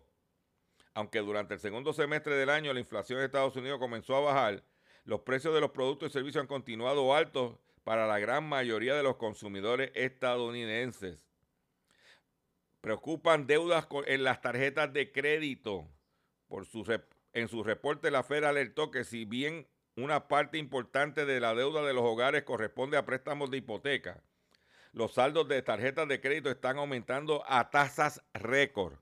Aunque 0.93 1.19
durante 1.19 1.54
el 1.54 1.62
segundo 1.62 1.93
semestre 1.93 2.36
del 2.36 2.50
año 2.50 2.74
la 2.74 2.82
inflación 2.82 3.19
de 3.19 3.26
Estados 3.28 3.56
Unidos 3.56 3.80
comenzó 3.80 4.17
a 4.17 4.19
bajar, 4.19 4.65
los 5.06 5.22
precios 5.22 5.54
de 5.54 5.62
los 5.62 5.72
productos 5.72 6.10
y 6.10 6.12
servicios 6.12 6.41
han 6.41 6.48
continuado 6.48 7.15
altos 7.15 7.56
para 7.86 8.08
la 8.08 8.19
gran 8.19 8.43
mayoría 8.43 8.93
de 8.93 9.04
los 9.04 9.15
consumidores 9.15 9.89
estadounidenses 9.95 11.29
preocupan 12.82 13.48
deudas 13.48 13.88
en 14.06 14.24
las 14.24 14.42
tarjetas 14.42 14.92
de 14.94 15.12
crédito. 15.12 15.88
Por 16.48 16.65
en 17.34 17.48
su 17.48 17.63
reporte, 17.63 18.12
la 18.12 18.24
Fed 18.24 18.44
alertó 18.44 18.92
que 18.92 19.04
si 19.04 19.26
bien 19.26 19.68
una 19.96 20.28
parte 20.28 20.58
importante 20.58 21.26
de 21.26 21.39
la 21.39 21.54
deuda 21.54 21.84
de 21.84 21.94
los 21.94 22.04
hogares 22.04 22.44
corresponde 22.44 22.98
a 22.98 23.06
préstamos 23.06 23.52
de 23.52 23.58
hipoteca, 23.58 24.24
los 24.94 25.13
saldos 25.13 25.48
de 25.48 25.62
tarjetas 25.62 26.08
de 26.08 26.20
crédito 26.20 26.50
están 26.50 26.78
aumentando 26.78 27.44
a 27.48 27.70
tasas 27.70 28.24
récord. 28.34 28.96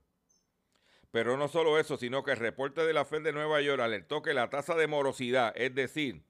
Pero 1.11 1.37
no 1.37 1.47
solo 1.47 1.79
eso, 1.79 1.97
sino 1.97 2.23
que 2.23 2.31
el 2.31 2.37
reporte 2.37 2.85
de 2.85 2.93
la 2.93 3.05
Fed 3.05 3.21
de 3.21 3.31
Nueva 3.31 3.61
York 3.61 3.81
alertó 3.81 4.21
que 4.21 4.33
la 4.33 4.49
tasa 4.49 4.75
de 4.75 4.87
morosidad, 4.87 5.53
es 5.55 5.73
decir, 5.73 6.21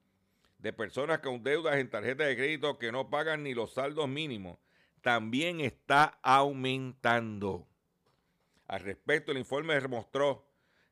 de 0.58 0.72
personas 0.72 1.18
con 1.18 1.42
deudas 1.42 1.76
en 1.76 1.90
tarjetas 1.90 2.28
de 2.28 2.36
crédito 2.36 2.78
que 2.78 2.92
no 2.92 3.10
pagan 3.10 3.42
ni 3.42 3.54
los 3.54 3.74
saldos 3.74 4.08
mínimos, 4.08 4.58
también 5.02 5.60
está 5.60 6.18
aumentando. 6.22 7.66
Al 8.66 8.80
respecto, 8.80 9.32
el 9.32 9.38
informe 9.38 9.80
demostró 9.80 10.46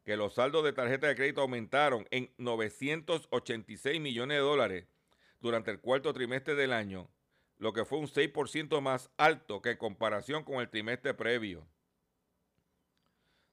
que 0.05 0.17
los 0.17 0.35
saldos 0.35 0.65
de 0.65 0.73
tarjeta 0.73 1.09
de 1.09 1.17
crédito 1.17 1.43
aumentaron 1.43 2.07
en 2.11 2.33
986 2.39 4.01
millones 4.01 4.37
de 4.37 4.43
dólares 4.43 4.87
durante 5.41 5.71
el 5.71 5.81
cuarto 5.81 6.13
trimestre 6.13 6.55
del 6.55 6.73
año, 6.73 7.11
lo 7.59 7.73
que 7.73 7.85
fue 7.85 7.99
un 7.99 8.07
6% 8.07 8.81
más 8.81 9.11
alto 9.17 9.61
que 9.61 9.71
en 9.71 9.77
comparación 9.77 10.45
con 10.45 10.61
el 10.61 10.71
trimestre 10.71 11.15
previo. 11.15 11.67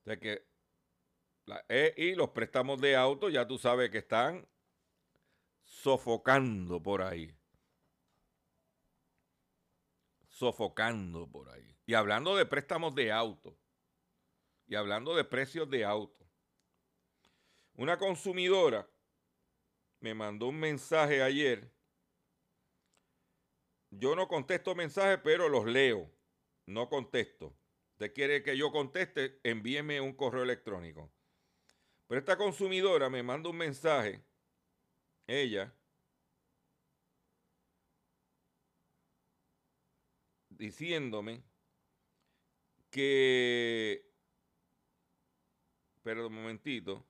que 0.06 0.46
e 1.68 1.94
y 1.98 2.16
los 2.16 2.30
préstamos 2.30 2.80
de 2.80 2.96
auto 2.96 3.30
ya 3.30 3.46
tú 3.48 3.58
sabes 3.58 3.90
que 3.90 3.98
están 3.98 4.48
sofocando 5.64 6.82
por 6.82 7.02
ahí 7.02 7.36
sofocando 10.34 11.30
por 11.30 11.50
ahí. 11.50 11.78
Y 11.86 11.94
hablando 11.94 12.36
de 12.36 12.46
préstamos 12.46 12.96
de 12.96 13.12
auto, 13.12 13.56
y 14.66 14.76
hablando 14.76 15.16
de 15.16 15.24
precios 15.24 15.70
de 15.70 15.86
auto, 15.86 16.28
una 17.76 17.98
consumidora 17.98 18.90
me 20.00 20.16
mandó 20.16 20.48
un 20.48 20.60
mensaje 20.60 21.22
ayer. 21.22 21.72
Yo 23.92 24.16
no 24.16 24.28
contesto 24.28 24.74
mensajes, 24.74 25.20
pero 25.24 25.50
los 25.50 25.66
leo. 25.66 26.12
No 26.66 26.90
contesto. 26.90 27.56
Usted 27.92 28.14
quiere 28.14 28.42
que 28.42 28.58
yo 28.58 28.72
conteste, 28.72 29.40
envíeme 29.44 30.02
un 30.02 30.14
correo 30.14 30.44
electrónico. 30.44 31.14
Pero 32.08 32.20
esta 32.20 32.38
consumidora 32.38 33.10
me 33.10 33.22
manda 33.22 33.50
un 33.50 33.58
mensaje, 33.58 34.24
ella, 35.28 35.74
diciéndome 40.64 41.44
que, 42.90 44.10
pero 46.02 46.28
un 46.28 46.36
momentito, 46.36 47.06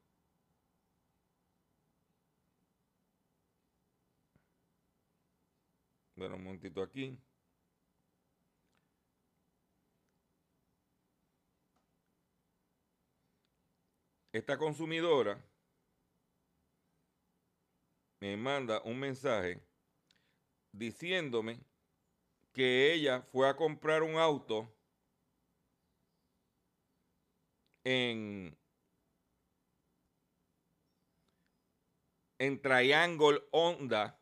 bueno, 6.16 6.36
un 6.36 6.44
momentito 6.46 6.82
aquí. 6.82 7.16
Esta 14.32 14.58
consumidora 14.58 15.40
me 18.20 18.36
manda 18.36 18.82
un 18.84 19.00
mensaje 19.00 19.62
diciéndome 20.72 21.73
que 22.54 22.94
ella 22.94 23.22
fue 23.22 23.50
a 23.50 23.56
comprar 23.56 24.04
un 24.04 24.16
auto 24.18 24.74
en, 27.84 28.58
en 32.40 32.62
Triangle 32.62 33.42
Honda 33.52 34.20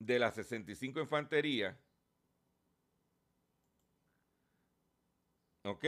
de 0.00 0.18
la 0.18 0.30
65 0.32 1.00
Infantería. 1.00 1.78
¿Ok? 5.64 5.84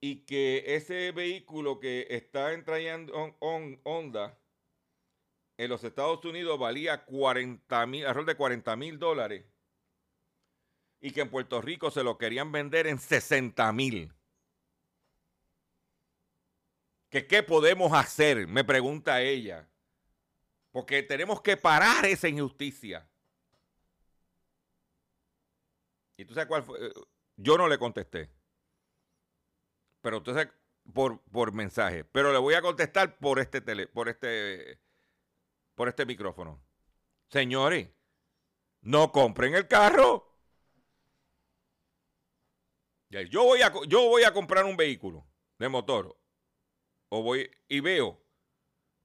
Y 0.00 0.24
que 0.26 0.74
ese 0.76 1.12
vehículo 1.12 1.78
que 1.80 2.06
está 2.10 2.52
en 2.52 2.64
Triangle 2.64 3.12
Honda 3.84 4.37
en 5.58 5.68
los 5.68 5.82
Estados 5.82 6.24
Unidos 6.24 6.58
valía 6.58 7.04
40 7.04 7.86
mil, 7.86 8.06
alrededor 8.06 8.26
de 8.26 8.36
40 8.36 8.76
mil 8.76 8.98
dólares 8.98 9.44
y 11.00 11.10
que 11.10 11.20
en 11.20 11.30
Puerto 11.30 11.60
Rico 11.60 11.90
se 11.90 12.04
lo 12.04 12.16
querían 12.16 12.52
vender 12.52 12.86
en 12.86 12.98
60 12.98 13.72
mil. 13.72 14.14
¿Que 17.10 17.26
qué 17.26 17.42
podemos 17.42 17.92
hacer? 17.92 18.46
Me 18.46 18.64
pregunta 18.64 19.20
ella. 19.20 19.68
Porque 20.70 21.02
tenemos 21.02 21.42
que 21.42 21.56
parar 21.56 22.04
esa 22.06 22.28
injusticia. 22.28 23.08
¿Y 26.16 26.24
tú 26.24 26.34
sabes 26.34 26.48
cuál 26.48 26.62
fue? 26.62 26.92
Yo 27.36 27.58
no 27.58 27.66
le 27.66 27.78
contesté. 27.78 28.30
Pero 30.02 30.18
entonces, 30.18 30.48
por, 30.92 31.20
por 31.22 31.52
mensaje. 31.52 32.04
Pero 32.04 32.32
le 32.32 32.38
voy 32.38 32.54
a 32.54 32.62
contestar 32.62 33.18
por 33.18 33.40
este 33.40 33.60
tele, 33.60 33.86
por 33.88 34.08
este 34.08 34.78
por 35.78 35.88
este 35.88 36.04
micrófono. 36.04 36.60
Señores, 37.30 37.88
no 38.80 39.12
compren 39.12 39.54
el 39.54 39.68
carro. 39.68 40.36
Yo 43.08 43.44
voy 43.44 43.62
a, 43.62 43.72
yo 43.86 44.08
voy 44.08 44.24
a 44.24 44.32
comprar 44.32 44.64
un 44.64 44.76
vehículo 44.76 45.24
de 45.56 45.68
motor 45.68 46.20
o 47.10 47.22
voy 47.22 47.48
y 47.68 47.78
veo 47.78 48.20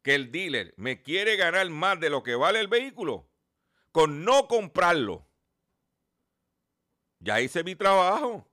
que 0.01 0.15
el 0.15 0.31
dealer 0.31 0.73
me 0.75 1.03
quiere 1.03 1.35
ganar 1.35 1.69
más 1.69 1.99
de 1.99 2.09
lo 2.09 2.23
que 2.23 2.33
vale 2.33 2.59
el 2.59 2.67
vehículo 2.67 3.29
con 3.91 4.25
no 4.25 4.47
comprarlo. 4.47 5.29
Ya 7.19 7.39
hice 7.39 7.63
mi 7.63 7.75
trabajo. 7.75 8.51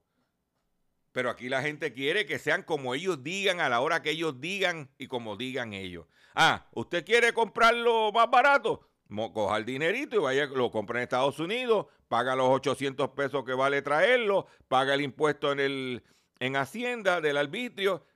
Pero 1.20 1.28
aquí 1.28 1.50
la 1.50 1.60
gente 1.60 1.92
quiere 1.92 2.24
que 2.24 2.38
sean 2.38 2.62
como 2.62 2.94
ellos 2.94 3.22
digan, 3.22 3.60
a 3.60 3.68
la 3.68 3.82
hora 3.82 4.00
que 4.00 4.12
ellos 4.12 4.40
digan 4.40 4.90
y 4.96 5.06
como 5.06 5.36
digan 5.36 5.74
ellos. 5.74 6.06
Ah, 6.34 6.66
¿usted 6.72 7.04
quiere 7.04 7.34
comprarlo 7.34 8.10
más 8.10 8.30
barato? 8.30 8.88
Coja 9.34 9.58
el 9.58 9.66
dinerito 9.66 10.16
y 10.16 10.18
vaya, 10.20 10.46
lo 10.46 10.70
compra 10.70 10.98
en 10.98 11.02
Estados 11.02 11.38
Unidos, 11.38 11.88
paga 12.08 12.34
los 12.34 12.48
800 12.48 13.10
pesos 13.10 13.44
que 13.44 13.52
vale 13.52 13.82
traerlo, 13.82 14.46
paga 14.66 14.94
el 14.94 15.02
impuesto 15.02 15.52
en, 15.52 15.60
el, 15.60 16.04
en 16.38 16.56
Hacienda 16.56 17.20
del 17.20 17.36
arbitrio 17.36 18.06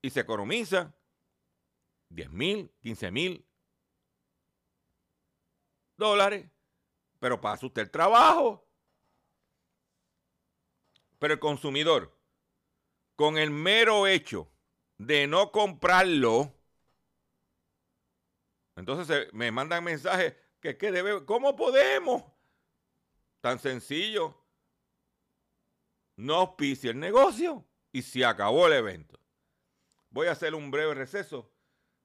y 0.00 0.10
se 0.10 0.20
economiza 0.20 0.94
10 2.10 2.30
mil, 2.30 2.70
15 2.82 3.10
mil 3.10 3.48
dólares. 5.96 6.48
Pero 7.18 7.40
pasa 7.40 7.66
usted 7.66 7.82
el 7.82 7.90
trabajo. 7.90 8.64
Pero 11.18 11.34
el 11.34 11.40
consumidor 11.40 12.13
con 13.16 13.38
el 13.38 13.50
mero 13.50 14.06
hecho 14.06 14.50
de 14.98 15.26
no 15.26 15.50
comprarlo, 15.50 16.52
Entonces 18.76 19.32
me 19.32 19.52
mandan 19.52 19.84
mensajes 19.84 20.34
que, 20.60 20.76
que 20.76 20.90
debe, 20.90 21.24
¿cómo 21.24 21.54
podemos? 21.54 22.24
Tan 23.40 23.58
sencillo. 23.58 24.36
No 26.16 26.36
auspicia 26.36 26.90
el 26.90 26.98
negocio 26.98 27.64
y 27.92 28.02
se 28.02 28.24
acabó 28.24 28.66
el 28.66 28.72
evento. 28.72 29.18
Voy 30.10 30.26
a 30.28 30.32
hacer 30.32 30.54
un 30.54 30.70
breve 30.70 30.94
receso 30.94 31.52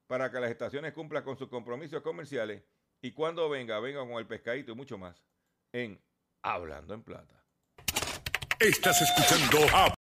para 0.06 0.30
que 0.30 0.40
las 0.40 0.50
estaciones 0.50 0.92
cumplan 0.92 1.24
con 1.24 1.36
sus 1.36 1.48
compromisos 1.48 2.02
comerciales 2.02 2.62
y 3.00 3.12
cuando 3.12 3.48
venga, 3.48 3.78
venga 3.80 4.00
con 4.00 4.18
el 4.18 4.26
pescadito 4.26 4.72
y 4.72 4.74
mucho 4.74 4.98
más 4.98 5.24
en 5.72 6.00
Hablando 6.42 6.94
en 6.94 7.02
Plata. 7.02 7.44
Estás 8.58 9.00
escuchando 9.02 9.58
a 9.74 9.94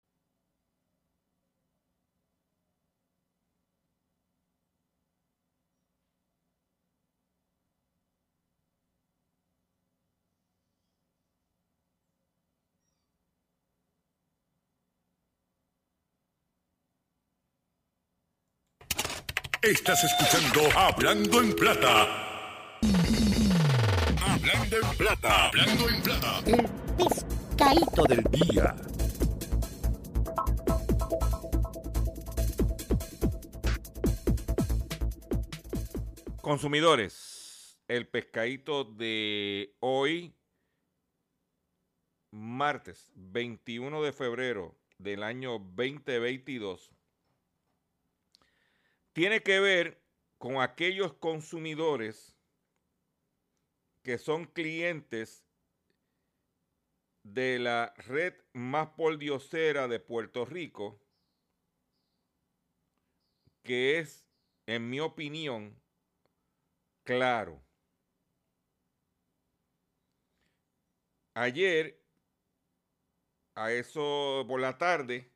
Estás 19.61 20.01
escuchando 20.05 20.61
Hablando 20.73 21.41
en 21.41 21.53
Plata. 21.53 22.79
Hablando 24.21 24.77
en 24.77 24.97
Plata. 24.97 25.47
Hablando 25.47 25.89
en 25.89 26.01
Plata. 26.01 26.39
El 26.45 26.69
pescadito 26.95 28.03
del 28.03 28.23
día. 28.31 28.75
Consumidores, 36.41 37.77
el 37.89 38.07
pescadito 38.07 38.85
de 38.85 39.75
hoy, 39.81 40.33
martes 42.31 43.11
21 43.13 44.01
de 44.03 44.13
febrero 44.13 44.79
del 44.97 45.21
año 45.21 45.59
2022 45.59 46.93
tiene 49.19 49.43
que 49.43 49.59
ver 49.59 50.01
con 50.37 50.61
aquellos 50.61 51.13
consumidores 51.13 52.39
que 54.01 54.17
son 54.17 54.45
clientes 54.45 55.45
de 57.23 57.59
la 57.59 57.93
red 57.97 58.33
más 58.53 58.91
poldiosera 58.91 59.89
de 59.89 59.99
Puerto 59.99 60.45
Rico, 60.45 61.01
que 63.61 63.99
es, 63.99 64.25
en 64.67 64.89
mi 64.89 65.01
opinión, 65.01 65.83
claro. 67.03 67.61
Ayer, 71.33 72.01
a 73.55 73.73
eso 73.73 74.45
por 74.47 74.61
la 74.61 74.77
tarde, 74.77 75.29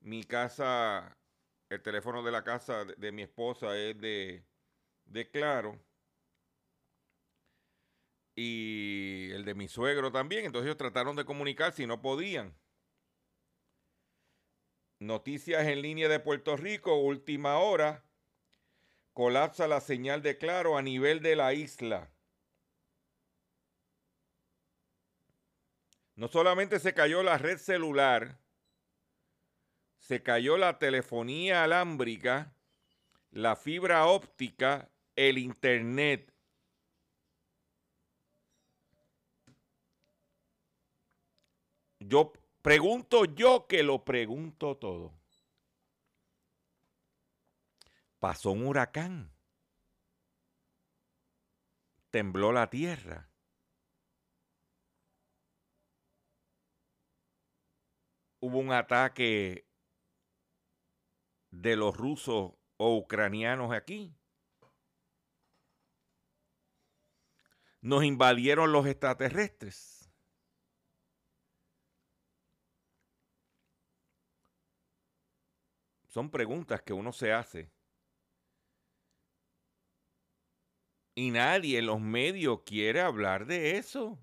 mi 0.00 0.24
casa 0.24 1.19
el 1.70 1.82
teléfono 1.82 2.22
de 2.22 2.32
la 2.32 2.42
casa 2.42 2.84
de, 2.84 3.12
mi 3.12 3.22
esposa 3.22 3.76
es 3.78 3.98
de, 4.00 4.44
de 5.04 5.30
Claro. 5.30 5.78
Y 8.34 9.30
el 9.32 9.44
de 9.44 9.54
mi 9.54 9.68
suegro 9.68 10.10
también. 10.10 10.44
Entonces 10.44 10.66
ellos 10.66 10.78
trataron 10.78 11.14
de 11.14 11.24
comunicar 11.24 11.72
si 11.72 11.86
no 11.86 12.02
podían. 12.02 12.54
Noticias 14.98 15.66
en 15.66 15.80
línea 15.82 16.08
de 16.08 16.20
Puerto 16.20 16.56
Rico, 16.56 16.96
última 16.96 17.58
hora. 17.58 18.04
Colapsa 19.12 19.68
la 19.68 19.80
señal 19.80 20.22
de 20.22 20.38
Claro 20.38 20.76
a 20.76 20.82
nivel 20.82 21.22
de 21.22 21.36
la 21.36 21.54
isla. 21.54 22.10
No 26.16 26.28
solamente 26.28 26.80
se 26.80 26.94
cayó 26.94 27.22
la 27.22 27.38
red 27.38 27.58
celular, 27.58 28.38
se 30.00 30.22
cayó 30.22 30.56
la 30.56 30.78
telefonía 30.78 31.62
alámbrica, 31.62 32.52
la 33.30 33.54
fibra 33.54 34.06
óptica, 34.06 34.90
el 35.14 35.38
internet. 35.38 36.34
Yo 42.00 42.32
pregunto 42.62 43.26
yo 43.26 43.66
que 43.68 43.82
lo 43.82 44.04
pregunto 44.04 44.78
todo. 44.78 45.14
Pasó 48.18 48.50
un 48.52 48.66
huracán. 48.66 49.32
Tembló 52.10 52.52
la 52.52 52.68
tierra. 52.68 53.30
Hubo 58.40 58.58
un 58.58 58.72
ataque 58.72 59.69
de 61.50 61.76
los 61.76 61.96
rusos 61.96 62.52
o 62.76 62.96
ucranianos 62.96 63.72
aquí. 63.72 64.14
Nos 67.82 68.04
invadieron 68.04 68.72
los 68.72 68.86
extraterrestres. 68.86 70.00
Son 76.08 76.30
preguntas 76.30 76.82
que 76.82 76.92
uno 76.92 77.12
se 77.12 77.32
hace. 77.32 77.70
Y 81.14 81.30
nadie 81.30 81.78
en 81.78 81.86
los 81.86 82.00
medios 82.00 82.62
quiere 82.64 83.00
hablar 83.00 83.46
de 83.46 83.76
eso. 83.76 84.18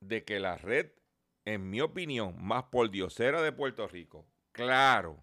De 0.00 0.24
que 0.24 0.40
la 0.40 0.56
red, 0.56 0.92
en 1.44 1.68
mi 1.68 1.80
opinión, 1.80 2.42
más 2.42 2.64
diosera 2.90 3.42
de 3.42 3.52
Puerto 3.52 3.86
Rico, 3.86 4.26
claro, 4.52 5.22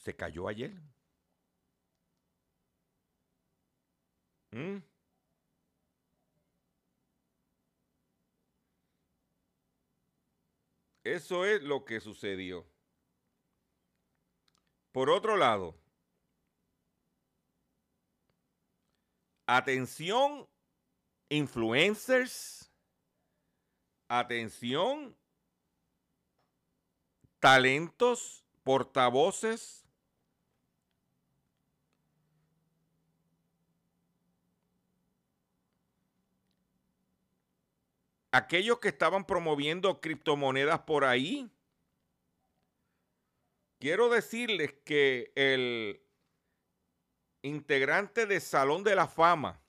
se 0.00 0.16
cayó 0.16 0.48
ayer. 0.48 0.72
¿Mm? 4.52 4.78
Eso 11.04 11.44
es 11.44 11.62
lo 11.62 11.84
que 11.84 12.00
sucedió. 12.00 12.66
Por 14.92 15.08
otro 15.10 15.36
lado, 15.36 15.78
atención, 19.46 20.48
influencers, 21.28 22.72
atención, 24.08 25.16
talentos, 27.38 28.44
portavoces 28.62 29.89
aquellos 38.32 38.78
que 38.78 38.88
estaban 38.88 39.24
promoviendo 39.24 40.00
criptomonedas 40.00 40.80
por 40.80 41.04
ahí, 41.04 41.50
quiero 43.78 44.08
decirles 44.08 44.74
que 44.84 45.32
el 45.34 46.02
integrante 47.42 48.26
del 48.26 48.40
Salón 48.40 48.84
de 48.84 48.94
la 48.94 49.08
Fama 49.08 49.60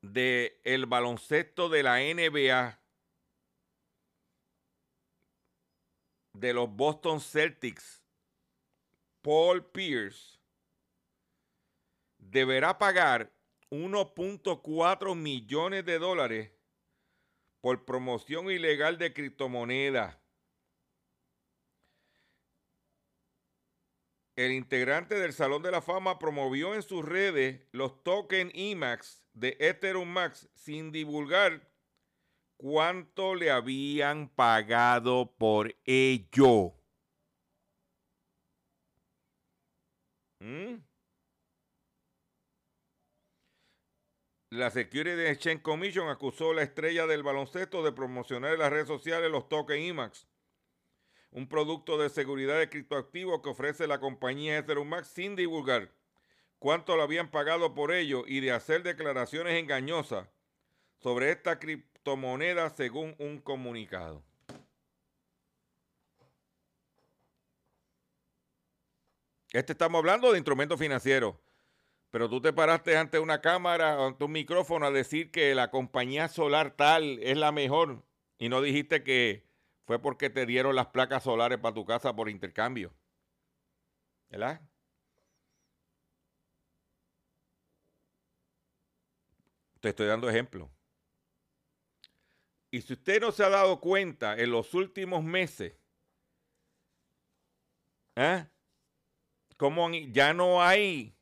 del 0.00 0.58
el 0.64 0.86
baloncesto 0.86 1.68
de 1.68 1.82
la 1.82 1.98
NBA, 1.98 2.78
de 6.32 6.54
los 6.54 6.74
Boston 6.74 7.20
Celtics, 7.20 8.02
Paul 9.20 9.64
Pierce, 9.66 10.38
deberá 12.18 12.78
pagar 12.78 13.30
1.4 13.70 15.14
millones 15.14 15.84
de 15.84 15.98
dólares 15.98 16.52
por 17.60 17.84
promoción 17.84 18.50
ilegal 18.50 18.98
de 18.98 19.12
criptomonedas. 19.12 20.18
El 24.36 24.52
integrante 24.52 25.16
del 25.16 25.32
Salón 25.34 25.62
de 25.62 25.70
la 25.70 25.82
Fama 25.82 26.18
promovió 26.18 26.74
en 26.74 26.82
sus 26.82 27.04
redes 27.04 27.60
los 27.72 28.02
tokens 28.02 28.52
IMAX 28.54 29.22
de 29.34 29.56
Ethereum 29.60 30.08
Max 30.08 30.48
sin 30.54 30.92
divulgar 30.92 31.70
cuánto 32.56 33.34
le 33.34 33.50
habían 33.50 34.28
pagado 34.28 35.34
por 35.36 35.76
ello. 35.84 36.74
¿Mm? 40.40 40.76
La 44.50 44.70
Security 44.70 45.22
Exchange 45.26 45.62
Commission 45.62 46.08
acusó 46.08 46.50
a 46.50 46.54
la 46.54 46.62
estrella 46.62 47.06
del 47.06 47.22
baloncesto 47.22 47.84
de 47.84 47.92
promocionar 47.92 48.52
en 48.52 48.58
las 48.58 48.70
redes 48.70 48.88
sociales 48.88 49.30
los 49.30 49.48
tokens 49.48 49.86
IMAX 49.86 50.26
un 51.32 51.48
producto 51.48 51.96
de 51.98 52.08
seguridad 52.10 52.58
de 52.58 52.68
criptoactivos 52.68 53.40
que 53.40 53.50
ofrece 53.50 53.86
la 53.86 54.00
compañía 54.00 54.58
Ethereum 54.58 54.90
sin 55.04 55.36
divulgar 55.36 55.92
cuánto 56.58 56.96
lo 56.96 57.02
habían 57.02 57.30
pagado 57.30 57.74
por 57.74 57.92
ello 57.92 58.24
y 58.26 58.40
de 58.40 58.52
hacer 58.52 58.82
declaraciones 58.82 59.54
engañosas 59.54 60.28
sobre 60.98 61.30
esta 61.30 61.58
criptomoneda 61.58 62.68
según 62.70 63.14
un 63.18 63.38
comunicado. 63.38 64.22
Este 69.52 69.72
estamos 69.72 69.98
hablando 69.98 70.30
de 70.30 70.38
instrumentos 70.38 70.78
financieros. 70.78 71.34
Pero 72.10 72.28
tú 72.28 72.40
te 72.40 72.52
paraste 72.52 72.96
ante 72.96 73.18
una 73.20 73.40
cámara, 73.40 74.04
ante 74.04 74.24
un 74.24 74.32
micrófono 74.32 74.86
a 74.86 74.90
decir 74.90 75.30
que 75.30 75.54
la 75.54 75.70
compañía 75.70 76.28
solar 76.28 76.72
tal 76.72 77.20
es 77.20 77.36
la 77.38 77.52
mejor 77.52 78.04
y 78.38 78.48
no 78.48 78.60
dijiste 78.60 79.04
que 79.04 79.46
fue 79.84 80.00
porque 80.00 80.30
te 80.30 80.46
dieron 80.46 80.74
las 80.74 80.88
placas 80.88 81.22
solares 81.22 81.58
para 81.58 81.74
tu 81.74 81.84
casa 81.84 82.14
por 82.14 82.28
intercambio. 82.28 82.92
¿Verdad? 84.28 84.60
Te 89.80 89.90
estoy 89.90 90.06
dando 90.06 90.28
ejemplo. 90.28 90.70
Y 92.70 92.82
si 92.82 92.92
usted 92.92 93.20
no 93.20 93.32
se 93.32 93.44
ha 93.44 93.48
dado 93.48 93.80
cuenta 93.80 94.36
en 94.38 94.50
los 94.50 94.74
últimos 94.74 95.24
meses, 95.24 95.74
¿eh? 98.16 98.46
Como 99.56 99.90
ya 99.90 100.32
no 100.32 100.62
hay 100.62 101.19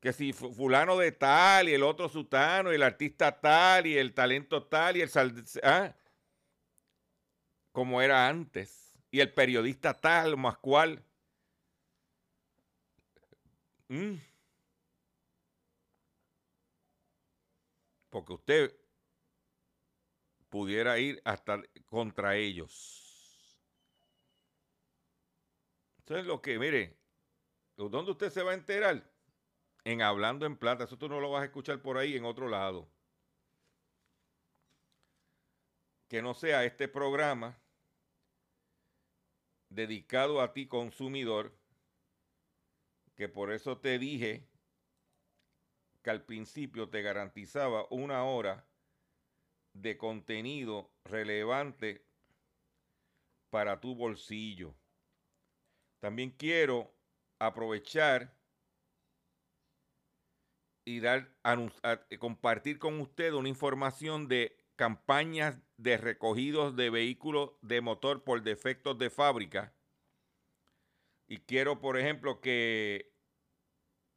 que 0.00 0.12
si 0.12 0.32
fulano 0.32 0.96
de 0.96 1.12
tal 1.12 1.68
y 1.68 1.74
el 1.74 1.82
otro 1.82 2.08
sutano 2.08 2.72
y 2.72 2.76
el 2.76 2.82
artista 2.82 3.38
tal 3.38 3.86
y 3.86 3.98
el 3.98 4.14
talento 4.14 4.66
tal 4.66 4.96
y 4.96 5.02
el 5.02 5.10
¿ah? 5.62 5.94
como 7.70 8.00
era 8.00 8.26
antes 8.26 8.98
y 9.10 9.20
el 9.20 9.32
periodista 9.32 9.94
tal 9.94 10.36
más 10.38 10.56
cual. 10.58 11.04
Mm. 13.88 14.14
Porque 18.08 18.32
usted 18.32 18.76
pudiera 20.48 20.98
ir 20.98 21.20
hasta 21.24 21.62
contra 21.86 22.36
ellos. 22.36 23.06
Entonces 25.98 26.26
lo 26.26 26.40
que, 26.40 26.58
mire, 26.58 26.98
¿dónde 27.76 28.10
usted 28.10 28.30
se 28.30 28.42
va 28.42 28.52
a 28.52 28.54
enterar? 28.54 29.09
En 29.90 30.02
Hablando 30.02 30.46
en 30.46 30.56
Plata. 30.56 30.84
Eso 30.84 30.96
tú 30.96 31.08
no 31.08 31.20
lo 31.20 31.30
vas 31.30 31.42
a 31.42 31.46
escuchar 31.46 31.82
por 31.82 31.98
ahí 31.98 32.16
en 32.16 32.24
otro 32.24 32.48
lado. 32.48 32.88
Que 36.08 36.22
no 36.22 36.34
sea 36.34 36.64
este 36.64 36.88
programa 36.88 37.60
dedicado 39.68 40.40
a 40.40 40.52
ti 40.52 40.66
consumidor, 40.66 41.56
que 43.14 43.28
por 43.28 43.52
eso 43.52 43.78
te 43.78 43.98
dije 43.98 44.48
que 46.02 46.10
al 46.10 46.24
principio 46.24 46.88
te 46.88 47.02
garantizaba 47.02 47.86
una 47.90 48.24
hora 48.24 48.66
de 49.72 49.96
contenido 49.96 50.90
relevante 51.04 52.04
para 53.50 53.80
tu 53.80 53.94
bolsillo. 53.94 54.74
También 56.00 56.30
quiero 56.30 56.92
aprovechar 57.38 58.39
y 60.90 61.00
dar, 61.00 61.30
eh, 61.84 62.18
compartir 62.18 62.78
con 62.78 63.00
usted 63.00 63.32
una 63.32 63.48
información 63.48 64.28
de 64.28 64.56
campañas 64.76 65.58
de 65.76 65.96
recogidos 65.96 66.74
de 66.74 66.90
vehículos 66.90 67.52
de 67.62 67.80
motor 67.80 68.24
por 68.24 68.42
defectos 68.42 68.98
de 68.98 69.10
fábrica. 69.10 69.72
Y 71.28 71.38
quiero, 71.38 71.80
por 71.80 71.96
ejemplo, 71.96 72.40
que 72.40 73.12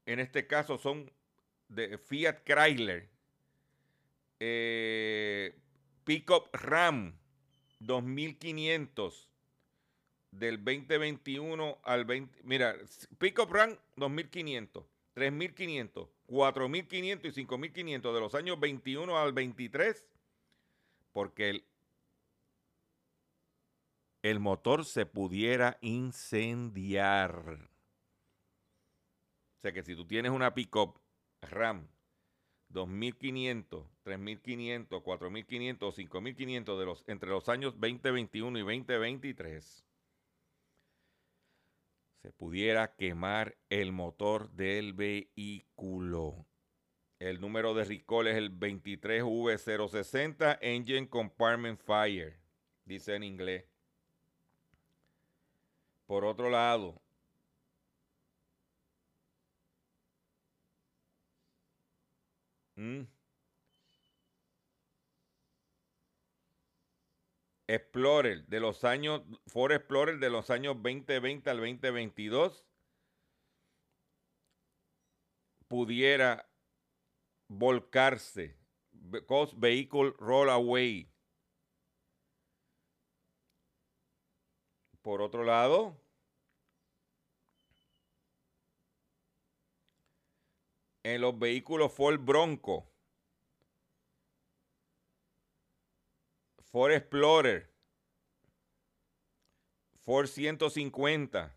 en 0.05 0.19
este 0.19 0.47
caso 0.47 0.77
son 0.77 1.11
de 1.67 1.97
Fiat 1.97 2.43
Chrysler, 2.43 3.09
eh, 4.39 5.55
Pickup 6.05 6.49
Ram 6.53 7.19
2500 7.79 9.29
del 10.31 10.63
2021 10.63 11.77
al 11.83 12.05
20. 12.05 12.41
Mira, 12.43 12.75
Pickup 13.19 13.51
Ram 13.51 13.77
2500, 13.95 14.85
3500, 15.13 16.09
4.500 16.33 17.25
y 17.25 17.45
5.500 17.45 18.13
de 18.13 18.19
los 18.19 18.33
años 18.33 18.59
21 18.59 19.17
al 19.17 19.33
23, 19.33 20.03
porque 21.11 21.49
el, 21.51 21.65
el 24.23 24.39
motor 24.39 24.83
se 24.83 25.05
pudiera 25.05 25.77
incendiar. 25.81 27.69
O 29.57 29.61
sea 29.61 29.71
que 29.71 29.83
si 29.83 29.95
tú 29.95 30.05
tienes 30.05 30.31
una 30.31 30.55
pickup 30.55 30.97
RAM 31.41 31.87
2.500, 32.73 33.85
3.500, 34.03 34.87
4.500 34.87 35.83
o 35.83 35.91
5.500 35.91 36.79
de 36.79 36.85
los, 36.85 37.03
entre 37.07 37.29
los 37.29 37.47
años 37.47 37.73
2021 37.79 38.57
y 38.57 38.61
2023, 38.61 39.85
se 42.23 42.31
pudiera 42.31 42.95
quemar 42.95 43.57
el 43.69 43.91
motor 43.91 44.49
del 44.51 44.93
vehículo. 44.93 46.47
El 47.19 47.41
número 47.41 47.73
de 47.73 47.83
recall 47.83 48.27
es 48.27 48.37
el 48.37 48.57
23V060 48.57 50.57
Engine 50.61 51.09
Compartment 51.09 51.81
Fire, 51.81 52.39
dice 52.85 53.15
en 53.15 53.23
inglés. 53.23 53.65
Por 56.05 56.23
otro 56.23 56.49
lado. 56.49 57.01
Explorer 67.73 68.45
de 68.45 68.59
los 68.59 68.83
años, 68.83 69.21
Ford 69.47 69.71
Explorer 69.71 70.19
de 70.19 70.29
los 70.29 70.49
años 70.49 70.75
2020 70.81 71.49
al 71.49 71.57
2022 71.57 72.65
pudiera 75.67 76.47
volcarse, 77.47 78.55
Cost 79.25 79.55
Vehicle 79.57 80.13
Rollaway. 80.19 81.11
Por 85.01 85.21
otro 85.21 85.43
lado, 85.43 85.99
en 91.03 91.21
los 91.21 91.37
vehículos 91.37 91.91
Ford 91.91 92.19
Bronco, 92.19 92.92
Ford 96.73 96.91
Explorer, 96.91 97.71
Ford 99.99 100.25
150 100.25 101.55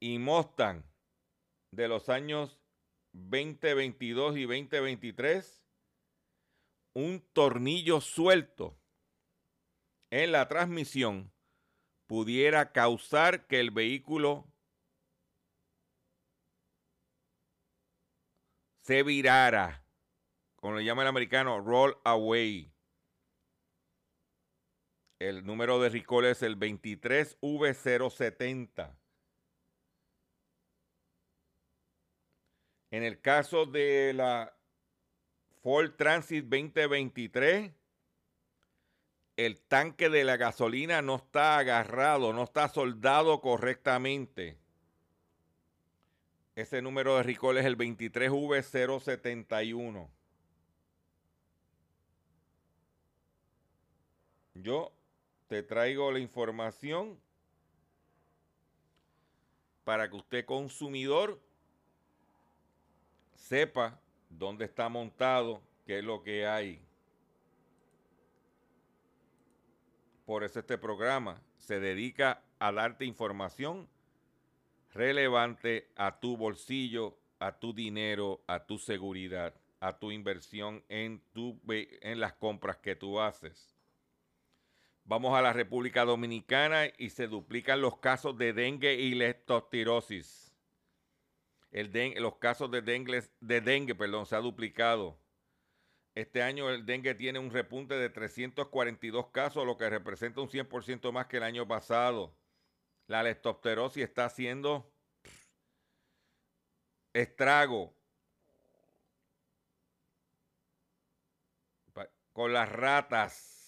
y 0.00 0.18
Mustang 0.18 0.82
de 1.72 1.88
los 1.88 2.08
años 2.08 2.58
2022 3.12 4.38
y 4.38 4.42
2023, 4.44 5.62
un 6.94 7.20
tornillo 7.34 8.00
suelto 8.00 8.78
en 10.10 10.32
la 10.32 10.48
transmisión 10.48 11.30
pudiera 12.06 12.72
causar 12.72 13.46
que 13.46 13.60
el 13.60 13.72
vehículo 13.72 14.50
se 18.80 19.02
virara, 19.02 19.84
como 20.56 20.76
le 20.76 20.84
llama 20.84 21.02
el 21.02 21.08
americano, 21.08 21.60
roll 21.60 21.96
away. 22.04 22.70
El 25.20 25.44
número 25.44 25.78
de 25.80 25.90
recall 25.90 26.24
es 26.24 26.42
el 26.42 26.58
23V070. 26.58 28.96
En 32.90 33.02
el 33.02 33.20
caso 33.20 33.66
de 33.66 34.14
la 34.14 34.56
Ford 35.62 35.90
Transit 35.96 36.46
2023, 36.46 37.70
el 39.36 39.60
tanque 39.60 40.08
de 40.08 40.24
la 40.24 40.38
gasolina 40.38 41.02
no 41.02 41.16
está 41.16 41.58
agarrado, 41.58 42.32
no 42.32 42.44
está 42.44 42.70
soldado 42.70 43.42
correctamente. 43.42 44.56
Ese 46.56 46.80
número 46.80 47.18
de 47.18 47.24
recall 47.24 47.58
es 47.58 47.66
el 47.66 47.76
23V071. 47.76 50.08
Yo 54.54 54.94
te 55.50 55.64
traigo 55.64 56.12
la 56.12 56.20
información 56.20 57.18
para 59.82 60.08
que 60.08 60.14
usted 60.14 60.44
consumidor 60.44 61.42
sepa 63.34 64.00
dónde 64.28 64.66
está 64.66 64.88
montado, 64.88 65.60
qué 65.84 65.98
es 65.98 66.04
lo 66.04 66.22
que 66.22 66.46
hay. 66.46 66.80
Por 70.24 70.44
eso 70.44 70.60
este 70.60 70.78
programa 70.78 71.42
se 71.58 71.80
dedica 71.80 72.44
a 72.60 72.70
darte 72.70 73.04
información 73.04 73.88
relevante 74.94 75.90
a 75.96 76.20
tu 76.20 76.36
bolsillo, 76.36 77.18
a 77.40 77.58
tu 77.58 77.72
dinero, 77.72 78.40
a 78.46 78.66
tu 78.66 78.78
seguridad, 78.78 79.52
a 79.80 79.98
tu 79.98 80.12
inversión 80.12 80.84
en, 80.88 81.20
en 81.34 82.20
las 82.20 82.34
compras 82.34 82.76
que 82.76 82.94
tú 82.94 83.18
haces. 83.18 83.69
Vamos 85.10 85.36
a 85.36 85.42
la 85.42 85.52
República 85.52 86.04
Dominicana 86.04 86.84
y 86.96 87.10
se 87.10 87.26
duplican 87.26 87.80
los 87.80 87.98
casos 87.98 88.38
de 88.38 88.52
dengue 88.52 88.94
y 88.94 89.14
leptospirosis. 89.16 90.54
Los 91.72 92.36
casos 92.36 92.70
de 92.70 92.80
dengue, 92.80 93.24
de 93.40 93.60
dengue 93.60 93.96
perdón, 93.96 94.24
se 94.24 94.36
ha 94.36 94.38
duplicado. 94.38 95.18
Este 96.14 96.44
año 96.44 96.70
el 96.70 96.86
dengue 96.86 97.16
tiene 97.16 97.40
un 97.40 97.50
repunte 97.50 97.96
de 97.96 98.08
342 98.08 99.30
casos, 99.32 99.66
lo 99.66 99.76
que 99.76 99.90
representa 99.90 100.42
un 100.42 100.48
100% 100.48 101.10
más 101.10 101.26
que 101.26 101.38
el 101.38 101.42
año 101.42 101.66
pasado. 101.66 102.32
La 103.08 103.24
leptospirosis 103.24 104.04
está 104.04 104.26
haciendo 104.26 104.92
estrago 107.12 107.92
con 112.32 112.52
las 112.52 112.68
ratas. 112.68 113.59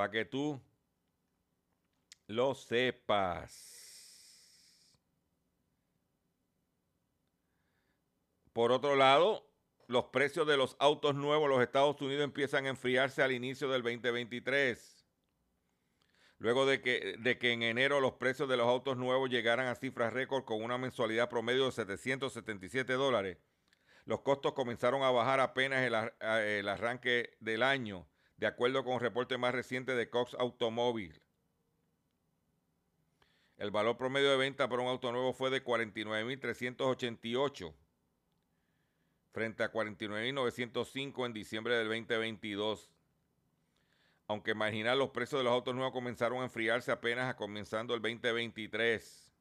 Para 0.00 0.12
que 0.12 0.24
tú 0.24 0.58
lo 2.26 2.54
sepas. 2.54 3.52
Por 8.54 8.72
otro 8.72 8.96
lado, 8.96 9.46
los 9.88 10.06
precios 10.06 10.46
de 10.46 10.56
los 10.56 10.74
autos 10.78 11.14
nuevos 11.14 11.44
en 11.44 11.50
los 11.50 11.62
Estados 11.62 12.00
Unidos 12.00 12.24
empiezan 12.24 12.64
a 12.64 12.70
enfriarse 12.70 13.22
al 13.22 13.32
inicio 13.32 13.68
del 13.68 13.82
2023. 13.82 15.06
Luego 16.38 16.64
de 16.64 16.80
que, 16.80 17.16
de 17.18 17.36
que 17.36 17.52
en 17.52 17.62
enero 17.62 18.00
los 18.00 18.14
precios 18.14 18.48
de 18.48 18.56
los 18.56 18.68
autos 18.68 18.96
nuevos 18.96 19.28
llegaran 19.28 19.66
a 19.66 19.74
cifras 19.74 20.14
récord 20.14 20.46
con 20.46 20.62
una 20.62 20.78
mensualidad 20.78 21.28
promedio 21.28 21.66
de 21.66 21.72
777 21.72 22.94
dólares, 22.94 23.36
los 24.06 24.22
costos 24.22 24.54
comenzaron 24.54 25.02
a 25.02 25.10
bajar 25.10 25.40
apenas 25.40 25.82
el, 25.82 25.94
el 26.26 26.68
arranque 26.70 27.36
del 27.40 27.62
año, 27.62 28.09
de 28.40 28.48
acuerdo 28.48 28.82
con 28.82 28.94
un 28.94 29.00
reporte 29.00 29.38
más 29.38 29.54
reciente 29.54 29.94
de 29.94 30.10
Cox 30.10 30.34
Automóvil. 30.34 31.22
El 33.58 33.70
valor 33.70 33.96
promedio 33.96 34.30
de 34.30 34.38
venta 34.38 34.68
por 34.68 34.80
un 34.80 34.88
auto 34.88 35.12
nuevo 35.12 35.32
fue 35.32 35.50
de 35.50 35.62
49.388 35.62 37.72
frente 39.32 39.62
a 39.62 39.70
49.905 39.70 41.26
en 41.26 41.32
diciembre 41.32 41.76
del 41.76 41.86
2022 41.86 42.90
aunque 44.30 44.54
marginal, 44.54 44.96
los 44.96 45.10
precios 45.10 45.40
de 45.40 45.44
los 45.44 45.52
autos 45.52 45.74
nuevos 45.74 45.92
comenzaron 45.92 46.40
a 46.40 46.44
enfriarse 46.44 46.92
apenas 46.92 47.34
comenzando 47.34 47.96
el 47.96 48.00
2023. 48.00 49.32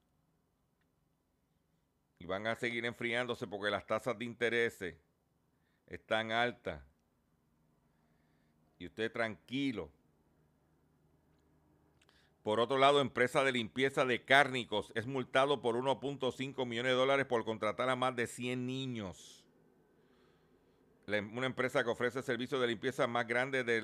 Y 2.18 2.26
van 2.26 2.48
a 2.48 2.56
seguir 2.56 2.84
enfriándose 2.86 3.46
porque 3.46 3.70
las 3.70 3.86
tasas 3.86 4.18
de 4.18 4.26
interés 4.26 4.84
están 5.86 6.32
altas. 6.32 6.89
Y 8.80 8.88
usted 8.88 9.12
tranquilo. 9.12 9.92
Por 12.44 12.60
otro 12.60 12.78
lado, 12.78 13.02
empresa 13.02 13.44
de 13.44 13.52
limpieza 13.52 14.06
de 14.06 14.24
cárnicos 14.24 14.92
es 14.96 15.06
multado 15.06 15.62
por 15.62 15.76
1.5 15.76 16.66
millones 16.66 16.94
de 16.94 16.98
dólares 16.98 17.26
por 17.26 17.46
contratar 17.46 17.90
a 17.90 17.96
más 17.96 18.16
de 18.16 18.26
100 18.26 18.66
niños 18.66 19.40
una 21.18 21.48
empresa 21.48 21.84
que 21.84 21.90
ofrece 21.90 22.22
servicios 22.22 22.62
de 22.62 22.68
limpieza 22.68 23.08
más 23.08 23.28
grande 23.28 23.64
de, 23.64 23.82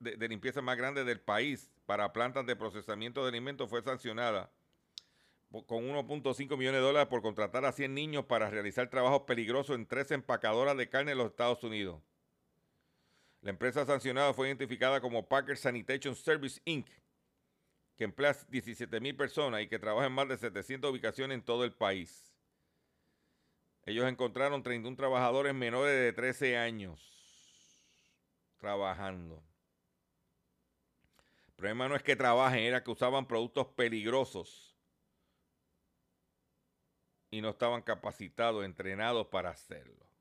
de, 0.00 0.28
limpieza 0.28 0.60
más 0.60 0.76
grande 0.76 1.04
del 1.04 1.20
país 1.20 1.70
para 1.86 2.12
plantas 2.12 2.46
de 2.46 2.56
procesamiento 2.56 3.22
de 3.22 3.28
alimentos 3.28 3.70
fue 3.70 3.82
sancionada 3.82 4.50
con 5.66 5.84
1.5 5.84 6.56
millones 6.56 6.80
de 6.80 6.86
dólares 6.86 7.08
por 7.08 7.22
contratar 7.22 7.64
a 7.64 7.72
100 7.72 7.94
niños 7.94 8.24
para 8.24 8.50
realizar 8.50 8.90
trabajos 8.90 9.22
peligrosos 9.22 9.76
en 9.76 9.86
tres 9.86 10.10
empacadoras 10.10 10.76
de 10.76 10.88
carne 10.88 11.12
en 11.12 11.18
los 11.18 11.28
Estados 11.28 11.62
Unidos. 11.62 12.00
La 13.44 13.50
empresa 13.50 13.84
sancionada 13.84 14.32
fue 14.32 14.48
identificada 14.48 15.02
como 15.02 15.28
Parker 15.28 15.58
Sanitation 15.58 16.16
Service 16.16 16.62
Inc., 16.64 16.88
que 17.94 18.04
emplea 18.04 18.34
17 18.48 18.98
mil 19.00 19.14
personas 19.14 19.60
y 19.60 19.68
que 19.68 19.78
trabaja 19.78 20.06
en 20.06 20.14
más 20.14 20.26
de 20.28 20.38
700 20.38 20.90
ubicaciones 20.90 21.34
en 21.34 21.44
todo 21.44 21.62
el 21.64 21.74
país. 21.74 22.34
Ellos 23.84 24.08
encontraron 24.08 24.62
31 24.62 24.96
trabajadores 24.96 25.52
menores 25.54 25.94
de 25.94 26.14
13 26.14 26.56
años 26.56 27.82
trabajando. 28.56 29.44
El 31.48 31.52
problema 31.52 31.86
no 31.86 31.96
es 31.96 32.02
que 32.02 32.16
trabajen, 32.16 32.60
era 32.60 32.82
que 32.82 32.92
usaban 32.92 33.28
productos 33.28 33.66
peligrosos 33.66 34.74
y 37.30 37.42
no 37.42 37.50
estaban 37.50 37.82
capacitados, 37.82 38.64
entrenados 38.64 39.26
para 39.26 39.50
hacerlo. 39.50 40.13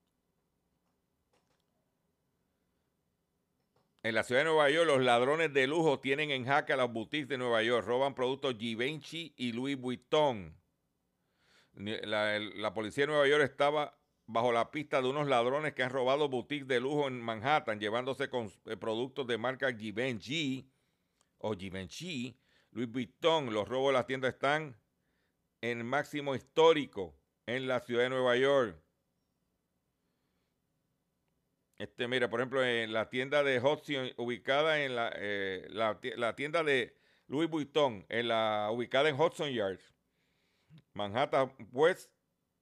En 4.03 4.15
la 4.15 4.23
ciudad 4.23 4.41
de 4.41 4.45
Nueva 4.45 4.69
York, 4.69 4.85
los 4.85 5.01
ladrones 5.01 5.53
de 5.53 5.65
lujo 5.65 5.99
tienen 5.99 6.29
en 6.31 6.45
jaque 6.45 6.73
a 6.73 6.77
las 6.77 6.91
boutiques 6.91 7.27
de 7.27 7.37
Nueva 7.37 7.63
York, 7.63 7.87
roban 7.87 8.13
productos 8.13 8.57
Givenchy 8.57 9.33
y 9.37 9.53
Louis 9.53 9.77
Vuitton 9.77 10.55
la, 11.75 12.73
policía 12.73 13.03
de 13.03 13.07
Nueva 13.11 13.27
York 13.27 13.43
estaba 13.43 13.97
bajo 14.25 14.51
la 14.51 14.71
pista 14.71 15.01
de 15.01 15.09
unos 15.09 15.27
ladrones 15.27 15.73
que 15.73 15.83
han 15.83 15.89
robado 15.89 16.29
boutiques 16.29 16.67
de 16.67 16.79
lujo 16.79 17.07
en 17.07 17.21
Manhattan, 17.21 17.79
llevándose 17.79 18.29
con 18.29 18.51
eh, 18.65 18.77
productos 18.77 19.27
de 19.27 19.37
marca 19.37 19.73
Givenchy 19.73 20.69
o 21.39 21.55
Givenchy, 21.55 22.39
Louis 22.71 22.89
Vuitton. 22.89 23.53
Los 23.53 23.67
robos 23.67 23.89
de 23.89 23.93
las 23.93 24.07
tiendas 24.07 24.33
están 24.33 24.79
en 25.61 25.85
máximo 25.85 26.35
histórico 26.35 27.17
en 27.45 27.67
la 27.67 27.79
ciudad 27.79 28.03
de 28.03 28.09
Nueva 28.09 28.37
York. 28.37 28.82
Este, 31.83 32.07
mira, 32.07 32.29
por 32.29 32.39
ejemplo, 32.39 32.63
en 32.63 32.93
la 32.93 33.09
tienda 33.09 33.43
de 33.43 33.59
Hudson, 33.59 34.13
ubicada 34.15 34.83
en 34.85 34.95
la, 34.95 35.11
eh, 35.17 35.67
la, 35.69 36.35
tienda 36.35 36.63
de 36.63 36.95
Louis 37.27 37.49
Vuitton, 37.49 38.05
en 38.07 38.29
la, 38.29 38.69
ubicada 38.71 39.09
en 39.09 39.19
Hudson 39.19 39.51
Yards, 39.51 39.93
Manhattan 40.93 41.51
pues 41.73 42.09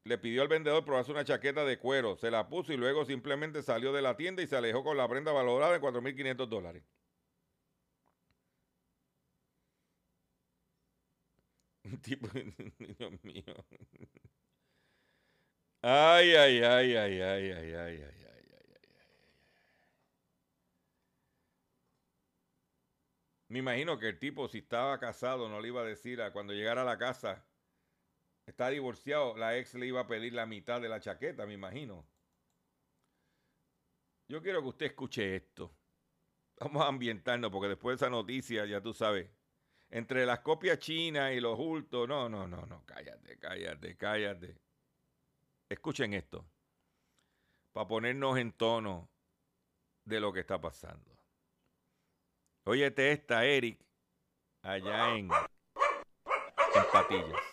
le 0.05 0.17
pidió 0.17 0.41
al 0.41 0.47
vendedor 0.47 0.83
probarse 0.85 1.11
una 1.11 1.23
chaqueta 1.23 1.65
de 1.65 1.77
cuero, 1.77 2.17
se 2.17 2.31
la 2.31 2.49
puso 2.49 2.73
y 2.73 2.77
luego 2.77 3.05
simplemente 3.05 3.61
salió 3.61 3.93
de 3.93 4.01
la 4.01 4.17
tienda 4.17 4.41
y 4.41 4.47
se 4.47 4.57
alejó 4.57 4.83
con 4.83 4.97
la 4.97 5.07
prenda 5.07 5.31
valorada 5.31 5.75
en 5.75 5.81
4.500 5.83 6.47
dólares. 6.49 6.83
Tipo, 12.01 12.27
Dios 12.79 13.23
mío. 13.23 13.55
Ay, 15.83 16.33
ay, 16.35 16.63
ay, 16.63 16.95
ay, 16.95 17.21
ay, 17.21 17.51
ay, 17.51 17.73
ay, 17.73 18.03
ay, 18.03 18.20
Me 23.51 23.59
imagino 23.59 23.99
que 23.99 24.07
el 24.07 24.17
tipo, 24.17 24.47
si 24.47 24.59
estaba 24.59 24.97
casado, 24.97 25.49
no 25.49 25.59
le 25.59 25.67
iba 25.67 25.81
a 25.81 25.83
decir 25.83 26.21
a 26.21 26.31
cuando 26.31 26.53
llegara 26.53 26.83
a 26.83 26.85
la 26.85 26.97
casa, 26.97 27.45
está 28.45 28.69
divorciado, 28.69 29.35
la 29.35 29.57
ex 29.57 29.73
le 29.73 29.87
iba 29.87 29.99
a 29.99 30.07
pedir 30.07 30.31
la 30.31 30.45
mitad 30.45 30.79
de 30.79 30.87
la 30.87 31.01
chaqueta, 31.01 31.45
me 31.45 31.55
imagino. 31.55 32.07
Yo 34.29 34.41
quiero 34.41 34.61
que 34.61 34.69
usted 34.69 34.85
escuche 34.85 35.35
esto. 35.35 35.69
Vamos 36.61 36.81
a 36.81 36.87
ambientarnos 36.87 37.51
porque 37.51 37.67
después 37.67 37.99
de 37.99 38.05
esa 38.05 38.09
noticia, 38.09 38.65
ya 38.65 38.79
tú 38.81 38.93
sabes, 38.93 39.29
entre 39.89 40.25
las 40.25 40.39
copias 40.39 40.79
chinas 40.79 41.33
y 41.33 41.41
los 41.41 41.59
hurtos, 41.59 42.07
no, 42.07 42.29
no, 42.29 42.47
no, 42.47 42.65
no, 42.65 42.85
cállate, 42.85 43.37
cállate, 43.37 43.97
cállate. 43.97 44.61
Escuchen 45.67 46.13
esto, 46.13 46.45
para 47.73 47.85
ponernos 47.85 48.37
en 48.37 48.53
tono 48.53 49.09
de 50.05 50.21
lo 50.21 50.31
que 50.31 50.39
está 50.39 50.61
pasando. 50.61 51.10
Óyete 52.63 53.11
esta, 53.11 53.43
Eric, 53.45 53.79
allá 54.61 55.15
en, 55.15 55.29
en 55.29 56.83
Patillas. 56.91 57.51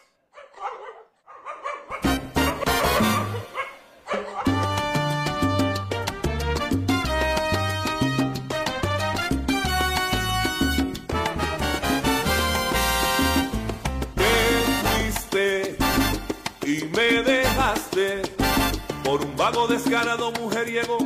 vago 19.39 19.69
descarado 19.69 20.33
mujeriego 20.33 20.99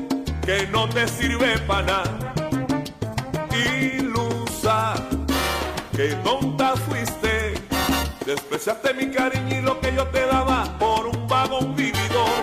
que 0.44 0.66
no 0.68 0.88
te 0.88 1.06
sirve 1.06 1.58
para 1.66 1.82
nada. 1.86 2.31
Ilusa, 3.54 4.94
que 5.94 6.08
tonta 6.24 6.74
fuiste, 6.76 7.54
despreciaste 8.24 8.94
mi 8.94 9.10
cariño 9.10 9.58
y 9.58 9.60
lo 9.60 9.80
que 9.80 9.94
yo 9.94 10.06
te 10.06 10.26
daba 10.26 10.64
por 10.78 11.06
un 11.06 11.28
vago 11.28 11.60
vividor. 11.74 12.42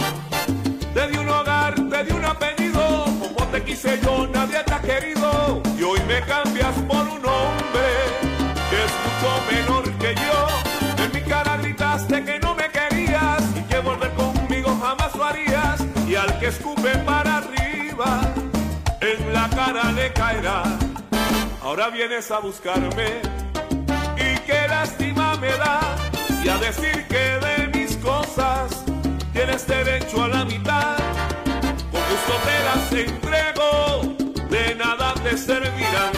Te 0.93 1.07
di 1.07 1.17
un 1.17 1.29
hogar, 1.29 1.75
te 1.75 2.03
di 2.03 2.11
un 2.11 2.25
apellido, 2.25 3.05
como 3.19 3.47
te 3.51 3.63
quise 3.63 3.99
yo 4.03 4.27
nadie 4.27 4.63
te 4.63 4.73
ha 4.73 4.81
querido 4.81 5.61
y 5.77 5.83
hoy 5.83 5.99
me 6.07 6.21
cambias 6.21 6.75
por 6.87 7.07
un 7.07 7.25
hombre 7.25 7.87
que 8.69 8.77
es 8.85 8.91
mucho 9.03 9.29
menor 9.51 9.83
que 9.97 10.15
yo. 10.15 11.03
En 11.03 11.11
mi 11.13 11.21
cara 11.21 11.57
gritaste 11.57 12.23
que 12.23 12.39
no 12.39 12.55
me 12.55 12.69
querías 12.69 13.41
y 13.55 13.61
que 13.63 13.79
volver 13.79 14.11
conmigo 14.13 14.77
jamás 14.81 15.15
lo 15.15 15.23
harías 15.23 15.83
y 16.07 16.15
al 16.15 16.37
que 16.39 16.47
escupe 16.47 16.97
para 16.99 17.37
arriba 17.37 18.21
en 19.01 19.33
la 19.33 19.49
cara 19.49 19.91
le 19.91 20.11
caerá. 20.13 20.88
Ahora 21.61 21.89
vienes 21.89 22.31
a 22.31 22.39
buscarme 22.39 23.21
y 24.15 24.39
qué 24.45 24.67
lástima 24.69 25.35
me 25.37 25.49
da 25.49 25.81
y 26.43 26.47
a 26.47 26.57
decir 26.57 27.05
que 27.07 27.37
de 27.45 27.67
mis 27.77 27.97
cosas 27.97 28.83
tienes 29.33 29.67
derecho 29.67 30.23
a 30.23 30.29
la 30.29 30.45
mitad. 30.45 30.97
Con 31.91 32.01
gusto 32.09 32.33
te 32.45 32.63
las 32.63 32.91
entrego, 32.93 34.15
de 34.49 34.75
nada 34.75 35.13
te 35.15 35.37
servirán. 35.37 36.13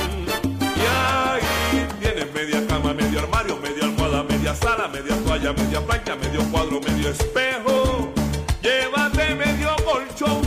Y 0.62 0.86
ahí 0.88 1.88
tienes 2.00 2.32
media 2.34 2.66
cama, 2.68 2.94
medio 2.94 3.20
armario, 3.20 3.58
media 3.58 3.86
almohada, 3.86 4.24
media 4.24 4.54
sala, 4.54 4.88
media 4.90 5.16
toalla, 5.26 5.54
media 5.54 5.82
plancha, 5.82 6.16
medio 6.18 6.44
cuadro, 6.52 6.80
medio 6.82 7.10
espejo. 7.10 8.14
Llévate 8.62 9.34
medio 9.36 9.76
colchón. 9.84 10.42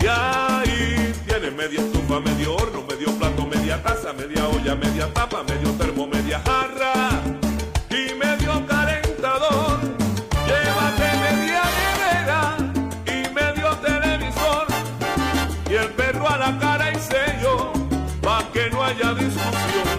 Y 0.00 0.06
ahí 0.08 1.14
tienes 1.24 1.52
media 1.54 1.80
estufa, 1.80 2.18
medio 2.18 2.56
taza, 3.84 4.12
media 4.14 4.48
olla, 4.48 4.74
media 4.74 5.06
tapa, 5.12 5.42
medio 5.44 5.70
termo, 5.72 6.06
media 6.06 6.40
jarra 6.46 6.94
y 7.90 8.14
medio 8.14 8.66
calentador. 8.66 9.78
Llévate 10.48 11.08
media 11.26 11.62
nevera 11.80 12.42
y 13.06 13.18
medio 13.34 13.68
televisor 13.88 14.66
y 15.70 15.74
el 15.74 15.90
perro 15.90 16.28
a 16.28 16.38
la 16.38 16.58
cara 16.58 16.90
y 16.92 16.98
sello 16.98 17.72
pa' 18.22 18.44
que 18.52 18.70
no 18.70 18.82
haya 18.82 19.12
discusión. 19.14 19.98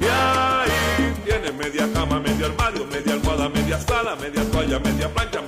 Y 0.00 0.06
ahí 0.06 1.14
tienes 1.24 1.54
media 1.54 1.86
cama, 1.92 2.18
medio 2.20 2.46
armario, 2.46 2.86
media 2.86 3.12
almohada, 3.12 3.48
media 3.50 3.78
sala, 3.78 4.16
media 4.16 4.42
toalla, 4.50 4.78
media 4.78 5.08
plancha, 5.14 5.42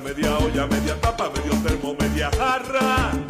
media 0.00 0.38
olla, 0.38 0.66
media 0.66 0.94
tapa, 0.96 1.30
medio 1.30 1.54
termo, 1.62 1.94
media 1.98 2.30
jarra 2.30 3.23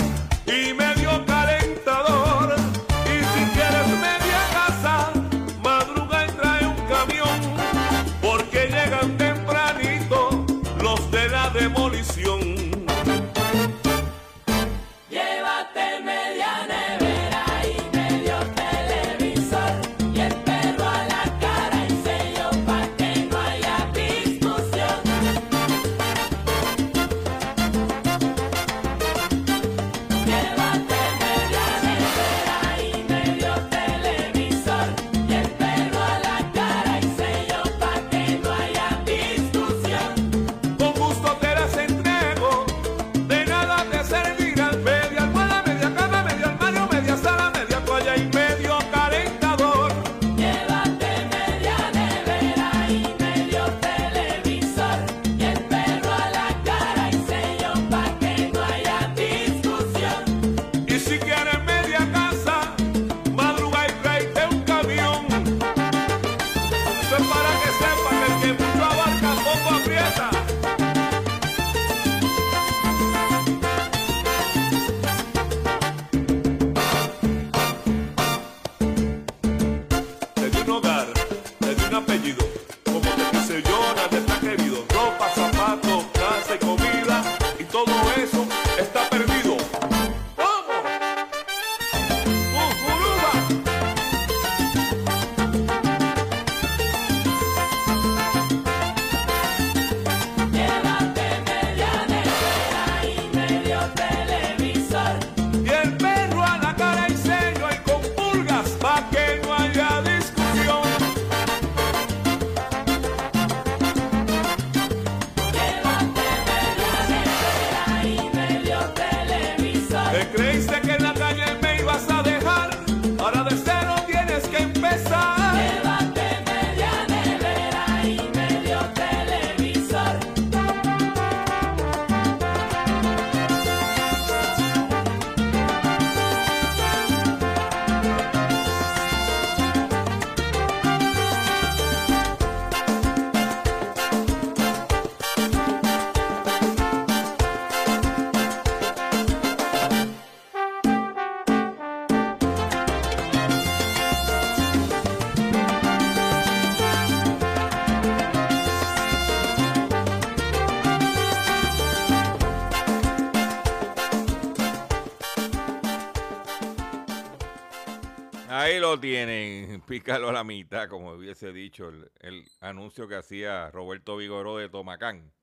Ahí 168.64 168.80
lo 168.80 168.98
tienen, 168.98 169.82
pícalo 169.86 170.30
a 170.30 170.32
la 170.32 170.42
mitad, 170.42 170.88
como 170.88 171.12
hubiese 171.12 171.52
dicho 171.52 171.90
el, 172.20 172.50
anuncio 172.60 173.06
que 173.06 173.14
hacía 173.14 173.70
Roberto 173.70 174.16
Vigoró 174.16 174.56
de 174.56 174.70
Tomacán. 174.70 175.34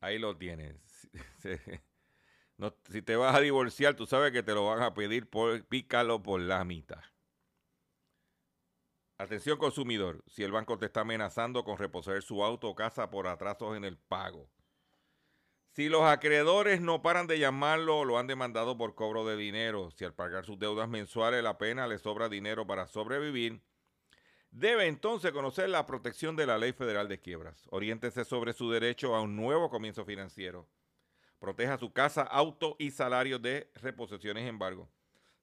Ahí 0.00 0.18
lo 0.18 0.34
tienes. 0.36 0.80
No- 2.56 2.72
si 2.88 3.02
te 3.02 3.16
vas 3.16 3.34
a 3.34 3.40
divorciar, 3.40 3.96
tú 3.96 4.06
sabes 4.06 4.30
que 4.30 4.44
te 4.44 4.54
lo 4.54 4.64
van 4.64 4.80
a 4.80 4.94
pedir, 4.94 5.28
por, 5.28 5.66
pícalo 5.66 6.22
por 6.22 6.40
la 6.40 6.64
mitad. 6.64 7.02
Atención 9.18 9.58
consumidor, 9.58 10.22
si 10.28 10.44
el 10.44 10.52
banco 10.52 10.78
te 10.78 10.86
está 10.86 11.00
amenazando 11.00 11.64
con 11.64 11.76
reposer 11.76 12.22
su 12.22 12.44
auto 12.44 12.68
o 12.70 12.74
casa 12.76 13.10
por 13.10 13.26
atrasos 13.26 13.76
en 13.76 13.84
el 13.84 13.98
pago. 13.98 14.53
Si 15.74 15.88
los 15.88 16.02
acreedores 16.02 16.80
no 16.80 17.02
paran 17.02 17.26
de 17.26 17.40
llamarlo 17.40 18.04
lo 18.04 18.16
han 18.16 18.28
demandado 18.28 18.78
por 18.78 18.94
cobro 18.94 19.26
de 19.26 19.36
dinero, 19.36 19.90
si 19.90 20.04
al 20.04 20.14
pagar 20.14 20.44
sus 20.46 20.56
deudas 20.56 20.88
mensuales 20.88 21.42
la 21.42 21.58
pena 21.58 21.88
le 21.88 21.98
sobra 21.98 22.28
dinero 22.28 22.64
para 22.64 22.86
sobrevivir, 22.86 23.60
debe 24.52 24.86
entonces 24.86 25.32
conocer 25.32 25.68
la 25.68 25.84
protección 25.84 26.36
de 26.36 26.46
la 26.46 26.58
Ley 26.58 26.72
Federal 26.72 27.08
de 27.08 27.18
Quiebras. 27.18 27.66
Oriéntese 27.70 28.24
sobre 28.24 28.52
su 28.52 28.70
derecho 28.70 29.16
a 29.16 29.20
un 29.20 29.34
nuevo 29.34 29.68
comienzo 29.68 30.04
financiero. 30.04 30.68
Proteja 31.40 31.76
su 31.76 31.92
casa, 31.92 32.22
auto 32.22 32.76
y 32.78 32.92
salario 32.92 33.40
de 33.40 33.68
reposiciones 33.74 34.48
embargo. 34.48 34.88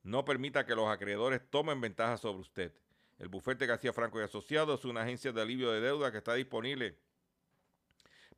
No 0.02 0.24
permita 0.24 0.66
que 0.66 0.76
los 0.76 0.88
acreedores 0.88 1.42
tomen 1.50 1.82
ventaja 1.82 2.16
sobre 2.16 2.40
usted. 2.40 2.74
El 3.20 3.28
bufete 3.28 3.66
García 3.66 3.92
Franco 3.92 4.22
y 4.22 4.24
Asociados 4.24 4.80
es 4.80 4.86
una 4.86 5.02
agencia 5.02 5.34
de 5.34 5.42
alivio 5.42 5.72
de 5.72 5.82
deuda 5.82 6.10
que 6.10 6.20
está 6.20 6.36
disponible 6.36 6.98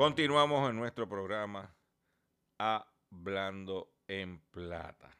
Continuamos 0.00 0.70
en 0.70 0.76
nuestro 0.76 1.06
programa 1.06 1.76
Hablando 2.56 3.92
en 4.08 4.40
Plata. 4.50 5.14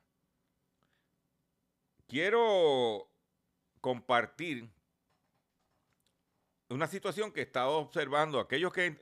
Quiero 2.06 3.12
compartir 3.82 4.70
una 6.70 6.86
situación 6.86 7.30
que 7.30 7.40
he 7.40 7.42
estado 7.42 7.72
observando. 7.72 8.40
Aquellos 8.40 8.72
que 8.72 8.86
eh, 8.86 8.98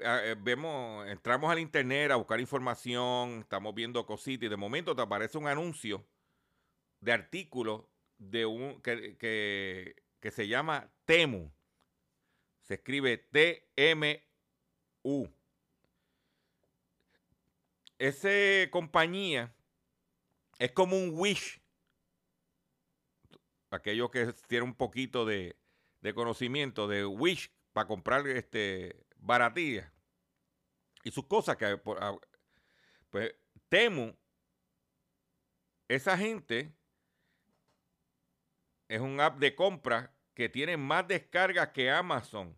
eh, 0.00 0.36
vemos, 0.38 1.08
entramos 1.08 1.50
al 1.50 1.58
internet 1.58 2.12
a 2.12 2.16
buscar 2.16 2.38
información, 2.38 3.40
estamos 3.40 3.74
viendo 3.74 4.06
cositas 4.06 4.46
y 4.46 4.48
de 4.48 4.56
momento 4.56 4.94
te 4.94 5.02
aparece 5.02 5.38
un 5.38 5.48
anuncio 5.48 6.06
de 7.00 7.10
artículo 7.10 7.90
de 8.16 8.46
un 8.46 8.80
que, 8.80 9.16
que, 9.16 10.04
que 10.20 10.30
se 10.30 10.46
llama 10.46 10.88
Temu. 11.04 11.50
Se 12.62 12.74
escribe 12.74 13.18
T-M 13.18 14.27
U. 15.08 15.26
Esa 17.98 18.70
compañía 18.70 19.54
es 20.58 20.72
como 20.72 20.96
un 20.98 21.12
Wish. 21.14 21.60
Aquellos 23.70 24.10
que 24.10 24.32
tienen 24.46 24.68
un 24.68 24.74
poquito 24.74 25.24
de, 25.24 25.56
conocimiento 26.14 26.86
de 26.88 27.04
Wish 27.06 27.50
para 27.72 27.88
comprar 27.88 28.26
este 28.28 29.04
baratillas 29.16 29.90
y 31.04 31.10
sus 31.10 31.26
cosas 31.26 31.56
que 31.56 31.76
por- 31.76 32.02
a- 32.02 32.16
pues 33.10 33.34
Temu 33.68 34.14
esa 35.88 36.16
gente 36.16 36.72
es 38.88 39.00
un 39.00 39.20
app 39.20 39.38
de 39.38 39.54
compra 39.54 40.14
que 40.34 40.48
tiene 40.48 40.76
más 40.76 41.06
descargas 41.08 41.68
que 41.70 41.90
Amazon 41.90 42.56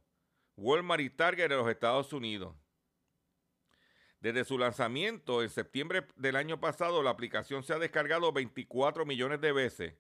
Walmart 0.61 1.01
y 1.01 1.09
Target 1.09 1.49
de 1.49 1.57
los 1.57 1.69
Estados 1.71 2.13
Unidos. 2.13 2.55
Desde 4.21 4.45
su 4.45 4.59
lanzamiento 4.59 5.43
en 5.43 5.49
septiembre 5.49 6.07
del 6.17 6.37
año 6.37 6.61
pasado, 6.61 7.03
la 7.03 7.09
aplicación 7.09 7.63
se 7.63 7.73
ha 7.73 7.79
descargado 7.79 8.31
24 8.31 9.07
millones 9.07 9.41
de 9.41 9.53
veces, 9.53 9.95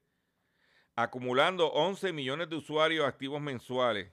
acumulando 0.95 1.69
11 1.69 2.13
millones 2.13 2.51
de 2.51 2.57
usuarios 2.57 3.07
activos 3.07 3.41
mensuales. 3.41 4.13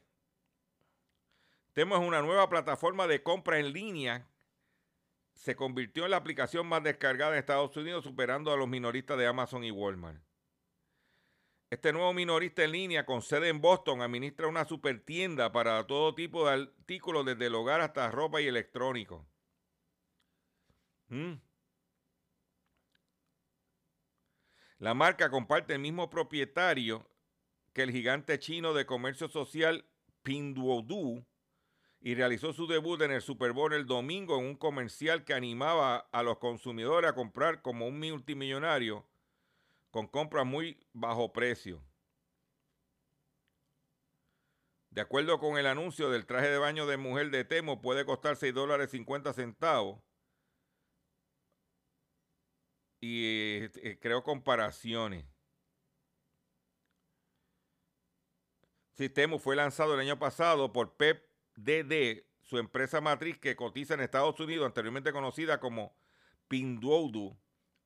Temo 1.73 1.95
es 1.95 2.01
una 2.01 2.21
nueva 2.21 2.47
plataforma 2.47 3.07
de 3.07 3.21
compra 3.21 3.59
en 3.59 3.73
línea. 3.73 4.25
Se 5.35 5.57
convirtió 5.57 6.05
en 6.05 6.11
la 6.11 6.17
aplicación 6.17 6.65
más 6.65 6.81
descargada 6.81 7.33
en 7.33 7.39
Estados 7.39 7.75
Unidos, 7.75 8.05
superando 8.05 8.53
a 8.53 8.57
los 8.57 8.69
minoristas 8.69 9.17
de 9.17 9.27
Amazon 9.27 9.65
y 9.65 9.71
Walmart. 9.71 10.26
Este 11.69 11.91
nuevo 11.91 12.13
minorista 12.13 12.63
en 12.63 12.71
línea 12.71 13.05
con 13.05 13.21
sede 13.21 13.49
en 13.49 13.59
Boston 13.59 14.01
administra 14.01 14.47
una 14.47 14.63
supertienda 14.63 15.51
para 15.51 15.85
todo 15.85 16.15
tipo 16.15 16.45
de 16.45 16.53
artículos, 16.53 17.25
desde 17.25 17.47
el 17.47 17.55
hogar 17.55 17.81
hasta 17.81 18.09
ropa 18.09 18.39
y 18.39 18.47
electrónicos. 18.47 19.25
Mm. 21.09 21.33
La 24.79 24.93
marca 24.93 25.29
comparte 25.29 25.73
el 25.73 25.79
mismo 25.79 26.09
propietario 26.09 27.09
que 27.73 27.83
el 27.83 27.91
gigante 27.91 28.39
chino 28.39 28.73
de 28.73 28.85
comercio 28.85 29.27
social 29.27 29.85
Pinduoduo 30.23 31.25
y 31.99 32.15
realizó 32.15 32.53
su 32.53 32.67
debut 32.67 33.01
en 33.01 33.11
el 33.11 33.21
Super 33.21 33.51
Bowl 33.51 33.73
el 33.73 33.85
domingo 33.85 34.39
en 34.39 34.45
un 34.45 34.55
comercial 34.55 35.25
que 35.25 35.33
animaba 35.33 35.97
a 35.97 36.23
los 36.23 36.37
consumidores 36.37 37.09
a 37.09 37.15
comprar 37.15 37.61
como 37.61 37.87
un 37.87 37.99
multimillonario 37.99 39.05
con 39.97 40.05
compras 40.05 40.45
muy 40.45 40.77
bajo 40.93 41.33
precio. 41.33 41.83
De 44.91 45.01
acuerdo 45.01 45.39
con 45.39 45.57
el 45.57 45.65
anuncio 45.65 46.11
del 46.11 46.27
traje 46.27 46.49
de 46.49 46.59
baño 46.59 46.85
de 46.85 46.97
mujer 46.97 47.31
de 47.31 47.43
Temo, 47.43 47.81
puede 47.81 48.05
costar 48.05 48.35
6 48.35 48.53
dólares 48.53 48.91
50 48.91 49.33
centavos. 49.33 49.99
Y 52.99 53.63
eh, 53.81 53.97
creo 53.99 54.21
comparaciones. 54.21 55.25
Sí, 58.93 59.09
Temu 59.09 59.39
fue 59.39 59.55
lanzado 59.55 59.95
el 59.95 59.99
año 60.01 60.19
pasado 60.19 60.71
por 60.71 60.95
PepDD, 60.95 62.23
su 62.43 62.59
empresa 62.59 63.01
matriz 63.01 63.39
que 63.39 63.55
cotiza 63.55 63.95
en 63.95 64.01
Estados 64.01 64.39
Unidos, 64.39 64.67
anteriormente 64.67 65.11
conocida 65.11 65.59
como 65.59 65.97
Pinduoduo 66.47 67.39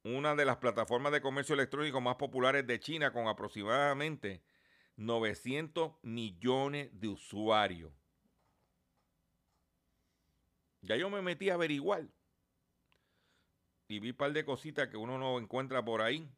una 0.04 0.36
de 0.36 0.46
las 0.46 0.58
plataformas 0.58 1.12
de 1.12 1.22
comercio 1.22 1.54
electrónico 1.54 2.02
más 2.02 2.16
populares 2.16 2.66
de 2.66 2.80
China 2.80 3.14
con 3.14 3.28
aproximadamente 3.28 4.44
900 4.96 5.94
millones 6.02 6.90
de 7.00 7.08
usuarios. 7.08 7.92
Ya 10.82 10.96
yo 10.96 11.10
me 11.10 11.22
metí 11.22 11.50
a 11.50 11.54
averiguar 11.54 12.08
y 13.88 14.00
vi 14.00 14.12
un 14.12 14.18
par 14.18 14.32
de 14.34 14.46
cositas 14.46 14.88
que 14.88 14.98
uno 14.98 15.18
no 15.18 15.38
encuentra 15.38 15.84
por 15.84 16.02
ahí. 16.02 16.30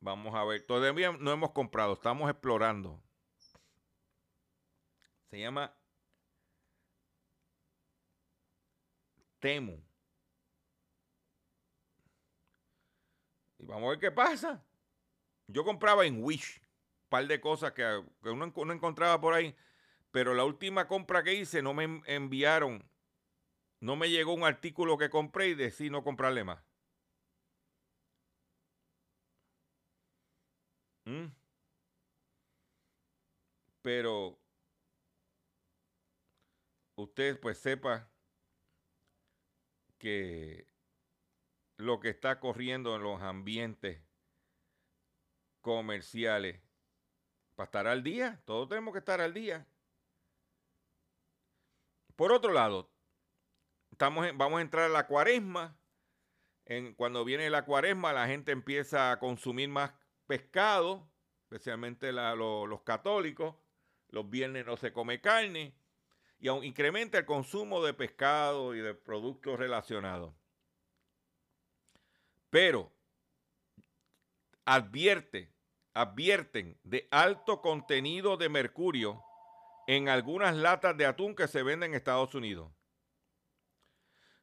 Vamos 0.00 0.34
a 0.34 0.44
ver, 0.44 0.66
todavía 0.66 1.12
no 1.12 1.32
hemos 1.32 1.52
comprado, 1.52 1.94
estamos 1.94 2.28
explorando. 2.28 3.02
Se 5.30 5.40
llama 5.40 5.74
Temu. 9.40 9.93
Vamos 13.66 13.86
a 13.86 13.90
ver 13.90 13.98
qué 13.98 14.10
pasa. 14.10 14.62
Yo 15.46 15.64
compraba 15.64 16.06
en 16.06 16.22
Wish 16.22 16.60
un 16.60 17.08
par 17.08 17.26
de 17.26 17.40
cosas 17.40 17.72
que, 17.72 18.02
que 18.22 18.30
uno, 18.30 18.52
uno 18.56 18.72
encontraba 18.72 19.20
por 19.20 19.34
ahí, 19.34 19.54
pero 20.10 20.34
la 20.34 20.44
última 20.44 20.88
compra 20.88 21.22
que 21.22 21.34
hice 21.34 21.62
no 21.62 21.74
me 21.74 22.02
enviaron, 22.06 22.88
no 23.80 23.96
me 23.96 24.10
llegó 24.10 24.34
un 24.34 24.44
artículo 24.44 24.98
que 24.98 25.10
compré 25.10 25.48
y 25.48 25.54
decidí 25.54 25.90
no 25.90 26.02
comprarle 26.02 26.44
más. 26.44 26.62
¿Mm? 31.06 31.26
Pero 33.82 34.38
usted 36.96 37.38
pues 37.40 37.58
sepa 37.58 38.08
que 39.98 40.66
lo 41.84 42.00
que 42.00 42.08
está 42.08 42.40
corriendo 42.40 42.96
en 42.96 43.02
los 43.02 43.20
ambientes 43.22 44.00
comerciales 45.60 46.60
para 47.54 47.66
estar 47.66 47.86
al 47.86 48.02
día. 48.02 48.42
Todos 48.44 48.68
tenemos 48.68 48.92
que 48.92 48.98
estar 48.98 49.20
al 49.20 49.34
día. 49.34 49.66
Por 52.16 52.32
otro 52.32 52.52
lado, 52.52 52.90
estamos 53.90 54.26
vamos 54.34 54.58
a 54.58 54.62
entrar 54.62 54.84
a 54.86 54.92
la 54.92 55.06
cuaresma. 55.06 55.76
Cuando 56.96 57.24
viene 57.24 57.50
la 57.50 57.64
cuaresma, 57.64 58.12
la 58.12 58.26
gente 58.26 58.52
empieza 58.52 59.12
a 59.12 59.18
consumir 59.18 59.68
más 59.68 59.92
pescado, 60.26 61.06
especialmente 61.42 62.10
los 62.12 62.80
católicos. 62.82 63.56
Los 64.08 64.30
viernes 64.30 64.64
no 64.64 64.76
se 64.76 64.92
come 64.92 65.20
carne. 65.20 65.74
Y 66.38 66.48
aún 66.48 66.64
incrementa 66.64 67.18
el 67.18 67.26
consumo 67.26 67.84
de 67.84 67.94
pescado 67.94 68.74
y 68.74 68.80
de 68.80 68.94
productos 68.94 69.58
relacionados. 69.58 70.34
Pero 72.54 72.92
advierte, 74.64 75.52
advierten 75.92 76.78
de 76.84 77.08
alto 77.10 77.60
contenido 77.60 78.36
de 78.36 78.48
mercurio 78.48 79.24
en 79.88 80.08
algunas 80.08 80.54
latas 80.54 80.96
de 80.96 81.04
atún 81.04 81.34
que 81.34 81.48
se 81.48 81.64
venden 81.64 81.90
en 81.90 81.96
Estados 81.96 82.32
Unidos. 82.32 82.70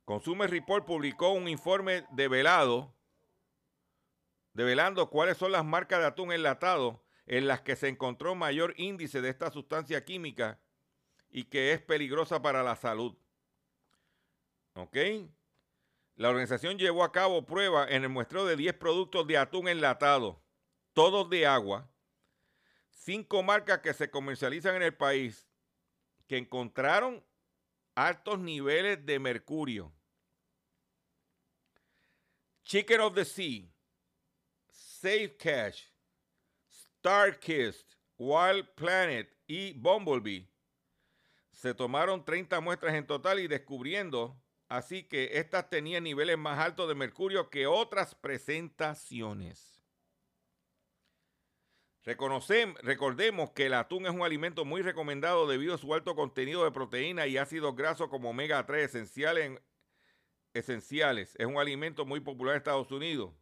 Consumer 0.03 0.49
Report 0.49 0.85
publicó 0.85 1.29
un 1.29 1.47
informe 1.47 2.05
develado 2.11 2.93
develando 4.51 5.09
cuáles 5.09 5.37
son 5.37 5.53
las 5.53 5.63
marcas 5.63 5.99
de 5.99 6.07
atún 6.07 6.33
enlatado 6.33 7.05
en 7.27 7.47
las 7.47 7.61
que 7.61 7.77
se 7.77 7.87
encontró 7.87 8.35
mayor 8.35 8.73
índice 8.75 9.21
de 9.21 9.29
esta 9.29 9.51
sustancia 9.51 10.03
química 10.03 10.59
y 11.29 11.45
que 11.45 11.71
es 11.71 11.81
peligrosa 11.81 12.41
para 12.41 12.61
la 12.61 12.75
salud. 12.75 13.15
¿Ok? 14.73 14.97
La 16.21 16.29
organización 16.29 16.77
llevó 16.77 17.03
a 17.03 17.11
cabo 17.11 17.47
pruebas 17.47 17.89
en 17.89 18.03
el 18.03 18.09
muestreo 18.09 18.45
de 18.45 18.55
10 18.55 18.75
productos 18.75 19.25
de 19.25 19.39
atún 19.39 19.67
enlatado, 19.67 20.39
todos 20.93 21.27
de 21.31 21.47
agua, 21.47 21.89
cinco 22.91 23.41
marcas 23.41 23.79
que 23.79 23.91
se 23.91 24.11
comercializan 24.11 24.75
en 24.75 24.83
el 24.83 24.95
país, 24.95 25.49
que 26.27 26.37
encontraron 26.37 27.25
altos 27.95 28.37
niveles 28.37 29.03
de 29.03 29.17
mercurio. 29.17 29.91
Chicken 32.65 33.01
of 33.01 33.15
the 33.15 33.25
Sea, 33.25 33.67
Safe 34.69 35.35
Cash, 35.37 35.85
Starkist, 36.71 37.95
Wild 38.19 38.67
Planet 38.75 39.35
y 39.47 39.73
Bumblebee. 39.73 40.47
Se 41.51 41.73
tomaron 41.73 42.23
30 42.23 42.61
muestras 42.61 42.93
en 42.93 43.07
total 43.07 43.39
y 43.39 43.47
descubriendo 43.47 44.39
así 44.71 45.03
que 45.03 45.37
estas 45.37 45.69
tenían 45.69 46.03
niveles 46.05 46.37
más 46.37 46.57
altos 46.57 46.87
de 46.87 46.95
mercurio 46.95 47.49
que 47.49 47.67
otras 47.67 48.15
presentaciones. 48.15 49.83
Reconocem- 52.05 52.77
recordemos 52.81 53.51
que 53.51 53.65
el 53.65 53.73
atún 53.73 54.05
es 54.05 54.11
un 54.13 54.21
alimento 54.21 54.63
muy 54.63 54.81
recomendado 54.81 55.45
debido 55.45 55.75
a 55.75 55.77
su 55.77 55.93
alto 55.93 56.15
contenido 56.15 56.63
de 56.63 56.71
proteína 56.71 57.27
y 57.27 57.37
ácidos 57.37 57.75
grasos 57.75 58.07
como 58.07 58.29
omega 58.29 58.65
3 58.65 58.85
esenciales, 58.85 59.45
en- 59.47 59.61
esenciales. 60.53 61.35
Es 61.37 61.45
un 61.45 61.57
alimento 61.57 62.05
muy 62.05 62.21
popular 62.21 62.55
en 62.55 62.59
Estados 62.59 62.91
Unidos. 62.91 63.33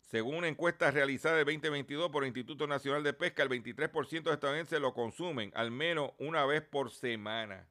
Según 0.00 0.36
una 0.36 0.48
encuesta 0.48 0.90
realizada 0.90 1.38
en 1.38 1.44
2022 1.46 2.10
por 2.10 2.24
el 2.24 2.28
Instituto 2.28 2.66
Nacional 2.66 3.02
de 3.04 3.12
Pesca, 3.12 3.42
el 3.42 3.50
23% 3.50 4.30
de 4.30 4.34
estadounidenses 4.34 4.80
lo 4.80 4.94
consumen 4.94 5.52
al 5.54 5.70
menos 5.70 6.12
una 6.18 6.46
vez 6.46 6.62
por 6.62 6.90
semana. 6.90 7.68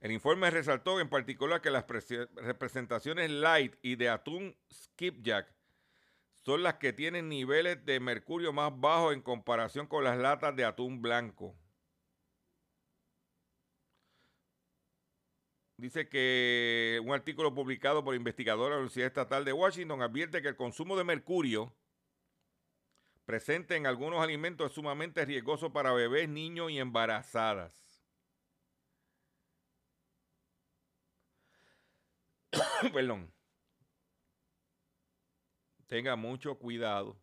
El 0.00 0.12
informe 0.12 0.50
resaltó 0.50 1.00
en 1.00 1.08
particular 1.08 1.60
que 1.60 1.70
las 1.70 1.84
prese- 1.86 2.28
representaciones 2.36 3.30
light 3.30 3.74
y 3.82 3.96
de 3.96 4.08
atún 4.08 4.56
skipjack 4.72 5.54
son 6.44 6.62
las 6.62 6.74
que 6.74 6.92
tienen 6.92 7.28
niveles 7.28 7.84
de 7.84 7.98
mercurio 7.98 8.52
más 8.52 8.72
bajos 8.78 9.14
en 9.14 9.22
comparación 9.22 9.86
con 9.86 10.04
las 10.04 10.16
latas 10.18 10.54
de 10.54 10.64
atún 10.64 11.02
blanco. 11.02 11.56
Dice 15.78 16.08
que 16.08 17.00
un 17.04 17.12
artículo 17.12 17.54
publicado 17.54 18.02
por 18.02 18.14
investigadores 18.14 18.70
de 18.70 18.74
la 18.76 18.78
Universidad 18.78 19.08
Estatal 19.08 19.44
de 19.44 19.52
Washington 19.52 20.00
advierte 20.00 20.40
que 20.40 20.48
el 20.48 20.56
consumo 20.56 20.96
de 20.96 21.04
mercurio 21.04 21.74
presente 23.26 23.76
en 23.76 23.86
algunos 23.86 24.22
alimentos 24.22 24.68
es 24.70 24.74
sumamente 24.74 25.24
riesgoso 25.24 25.72
para 25.72 25.92
bebés, 25.92 26.28
niños 26.28 26.70
y 26.70 26.78
embarazadas. 26.78 27.85
Perdón. 32.92 33.32
Tenga 35.86 36.16
mucho 36.16 36.58
cuidado. 36.58 37.16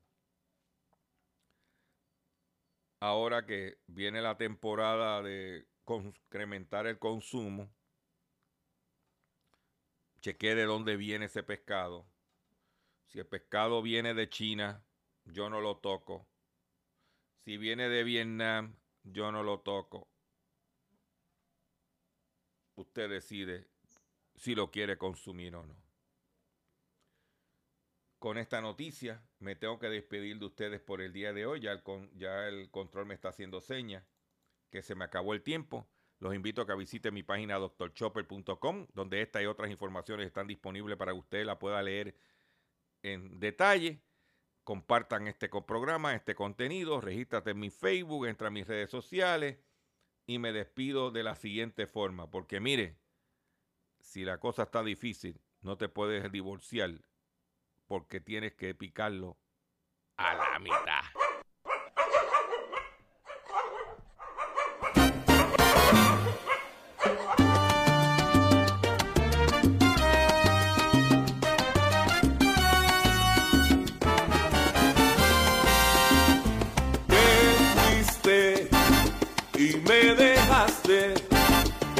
Ahora 2.99 3.45
que 3.45 3.77
viene 3.87 4.21
la 4.21 4.37
temporada 4.37 5.21
de 5.21 5.67
incrementar 5.85 6.87
el 6.87 6.97
consumo, 6.97 7.69
chequee 10.21 10.55
de 10.55 10.63
dónde 10.63 10.95
viene 10.95 11.25
ese 11.25 11.43
pescado. 11.43 12.05
Si 13.07 13.19
el 13.19 13.27
pescado 13.27 13.81
viene 13.81 14.13
de 14.13 14.29
China, 14.29 14.85
yo 15.25 15.49
no 15.49 15.59
lo 15.59 15.77
toco. 15.77 16.25
Si 17.43 17.57
viene 17.57 17.89
de 17.89 18.05
Vietnam, 18.05 18.77
yo 19.03 19.33
no 19.33 19.43
lo 19.43 19.59
toco. 19.59 20.07
Usted 22.75 23.09
decide 23.09 23.72
si 24.35 24.55
lo 24.55 24.71
quiere 24.71 24.97
consumir 24.97 25.55
o 25.55 25.65
no. 25.65 25.75
Con 28.23 28.37
esta 28.37 28.61
noticia 28.61 29.21
me 29.39 29.55
tengo 29.55 29.79
que 29.79 29.89
despedir 29.89 30.39
de 30.39 30.45
ustedes 30.45 30.79
por 30.79 31.01
el 31.01 31.11
día 31.11 31.33
de 31.33 31.45
hoy. 31.45 31.59
Ya 31.59 32.47
el, 32.47 32.69
control 32.71 33.05
me 33.05 33.13
está 33.13 33.29
haciendo 33.29 33.59
señas 33.59 34.05
que 34.69 34.81
se 34.81 34.95
me 34.95 35.03
acabó 35.03 35.33
el 35.33 35.43
tiempo. 35.43 35.89
Los 36.19 36.33
invito 36.33 36.61
a 36.61 36.65
que 36.65 36.73
visiten 36.73 37.13
mi 37.13 37.21
página 37.21 37.57
doctorchopper.com, 37.57 38.87
donde 38.93 39.21
esta 39.21 39.43
y 39.43 39.45
otras 39.45 39.69
informaciones 39.69 40.25
están 40.25 40.47
disponibles 40.47 40.97
para 40.97 41.11
que 41.11 41.19
usted 41.19 41.45
la 41.45 41.59
pueda 41.59 41.83
leer 41.83 42.15
en 43.01 43.41
detalle. 43.41 44.01
Compartan 44.63 45.27
este 45.27 45.49
programa, 45.49 46.15
este 46.15 46.33
contenido, 46.33 47.01
regístrate 47.01 47.51
en 47.51 47.59
mi 47.59 47.69
Facebook, 47.69 48.25
entra 48.25 48.47
a 48.47 48.51
mis 48.51 48.65
redes 48.65 48.89
sociales 48.89 49.57
y 50.25 50.39
me 50.39 50.53
despido 50.53 51.11
de 51.11 51.23
la 51.23 51.35
siguiente 51.35 51.87
forma, 51.87 52.31
porque 52.31 52.61
mire, 52.61 53.02
si 54.03 54.25
la 54.25 54.37
cosa 54.37 54.63
está 54.63 54.83
difícil, 54.83 55.41
no 55.61 55.77
te 55.77 55.87
puedes 55.87 56.29
divorciar 56.31 56.91
porque 57.87 58.19
tienes 58.19 58.53
que 58.53 58.75
picarlo 58.75 59.39
a 60.17 60.35
la 60.35 60.59
mitad. 60.59 61.02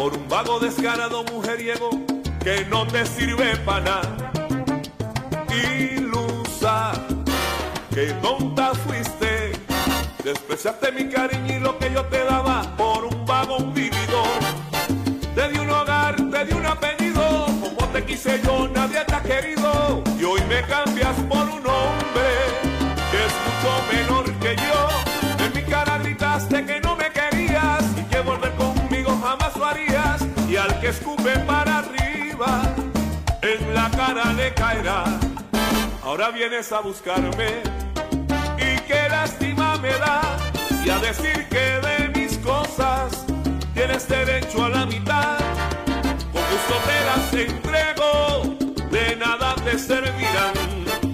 Por 0.04 0.18
un 0.18 0.28
vago 0.28 0.60
descarado 0.60 1.24
mujeriego 1.32 1.90
que 2.44 2.66
no 2.66 2.86
te 2.86 3.06
sirve 3.06 3.56
para 3.60 3.86
nada. 3.86 4.32
Ilusa, 5.50 6.92
que 7.94 8.08
tonta 8.22 8.74
fuiste, 8.76 9.54
despreciaste 10.22 10.92
mi 10.92 11.08
cariño 11.08 11.56
y 11.56 11.60
lo 11.62 11.78
que 11.80 11.90
yo 11.94 12.04
te 12.08 12.22
daba 12.26 12.64
por 12.76 13.06
un 13.06 13.26
vago 13.26 13.60
vividor. 13.72 14.40
Te 15.36 15.48
di 15.48 15.60
un 15.60 15.70
hogar, 15.70 16.18
te 16.18 16.46
di 16.48 16.54
un 16.54 16.66
apellido, 16.66 17.46
como 17.62 17.88
te 17.94 18.04
quise 18.04 18.42
yo, 18.44 18.68
nadie 18.68 19.06
te 19.06 19.16
ha 19.16 19.24
querido. 19.24 20.04
Y 20.20 20.24
hoy 20.26 20.42
me 20.50 20.64
cambias 20.64 21.16
por 21.30 21.46
un 21.58 21.66
hombre 21.66 22.23
al 30.64 30.80
que 30.80 30.88
escupe 30.90 31.38
para 31.40 31.80
arriba, 31.80 32.62
en 33.42 33.74
la 33.74 33.90
cara 33.92 34.32
le 34.34 34.54
caerá. 34.54 35.04
Ahora 36.04 36.32
vienes 36.32 36.72
a 36.72 36.80
buscarme 36.80 37.64
y 38.58 38.80
qué 38.88 39.10
lástima 39.10 39.78
me 39.80 39.90
da 39.90 40.22
y 40.86 40.90
a 40.90 41.00
decir 41.00 41.48
que 41.50 41.66
de 41.88 41.98
mis 42.16 42.38
cosas 42.38 43.26
tienes 43.74 44.08
derecho 44.08 44.64
a 44.64 44.70
la 44.70 44.86
mitad. 44.86 45.38
Con 46.32 46.44
gusto 46.54 46.76
te 46.88 46.98
las 47.10 47.34
entrego, 47.50 48.56
de 48.90 49.16
nada 49.18 49.56
te 49.66 49.78
servirán. 49.78 50.56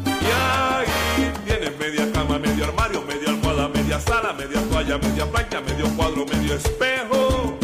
Y 0.05 0.29
ahí 0.45 1.33
tienes 1.45 1.77
media 1.79 2.11
cama, 2.11 2.37
medio 2.37 2.65
armario, 2.65 3.01
media 3.01 3.29
almohada, 3.29 3.67
media 3.69 3.99
sala, 3.99 4.31
media 4.33 4.61
toalla, 4.69 4.97
media 4.99 5.25
plancha, 5.25 5.61
medio 5.61 5.87
cuadro, 5.95 6.25
medio 6.27 6.53
espejo. 6.53 7.57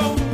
Oh. 0.00 0.27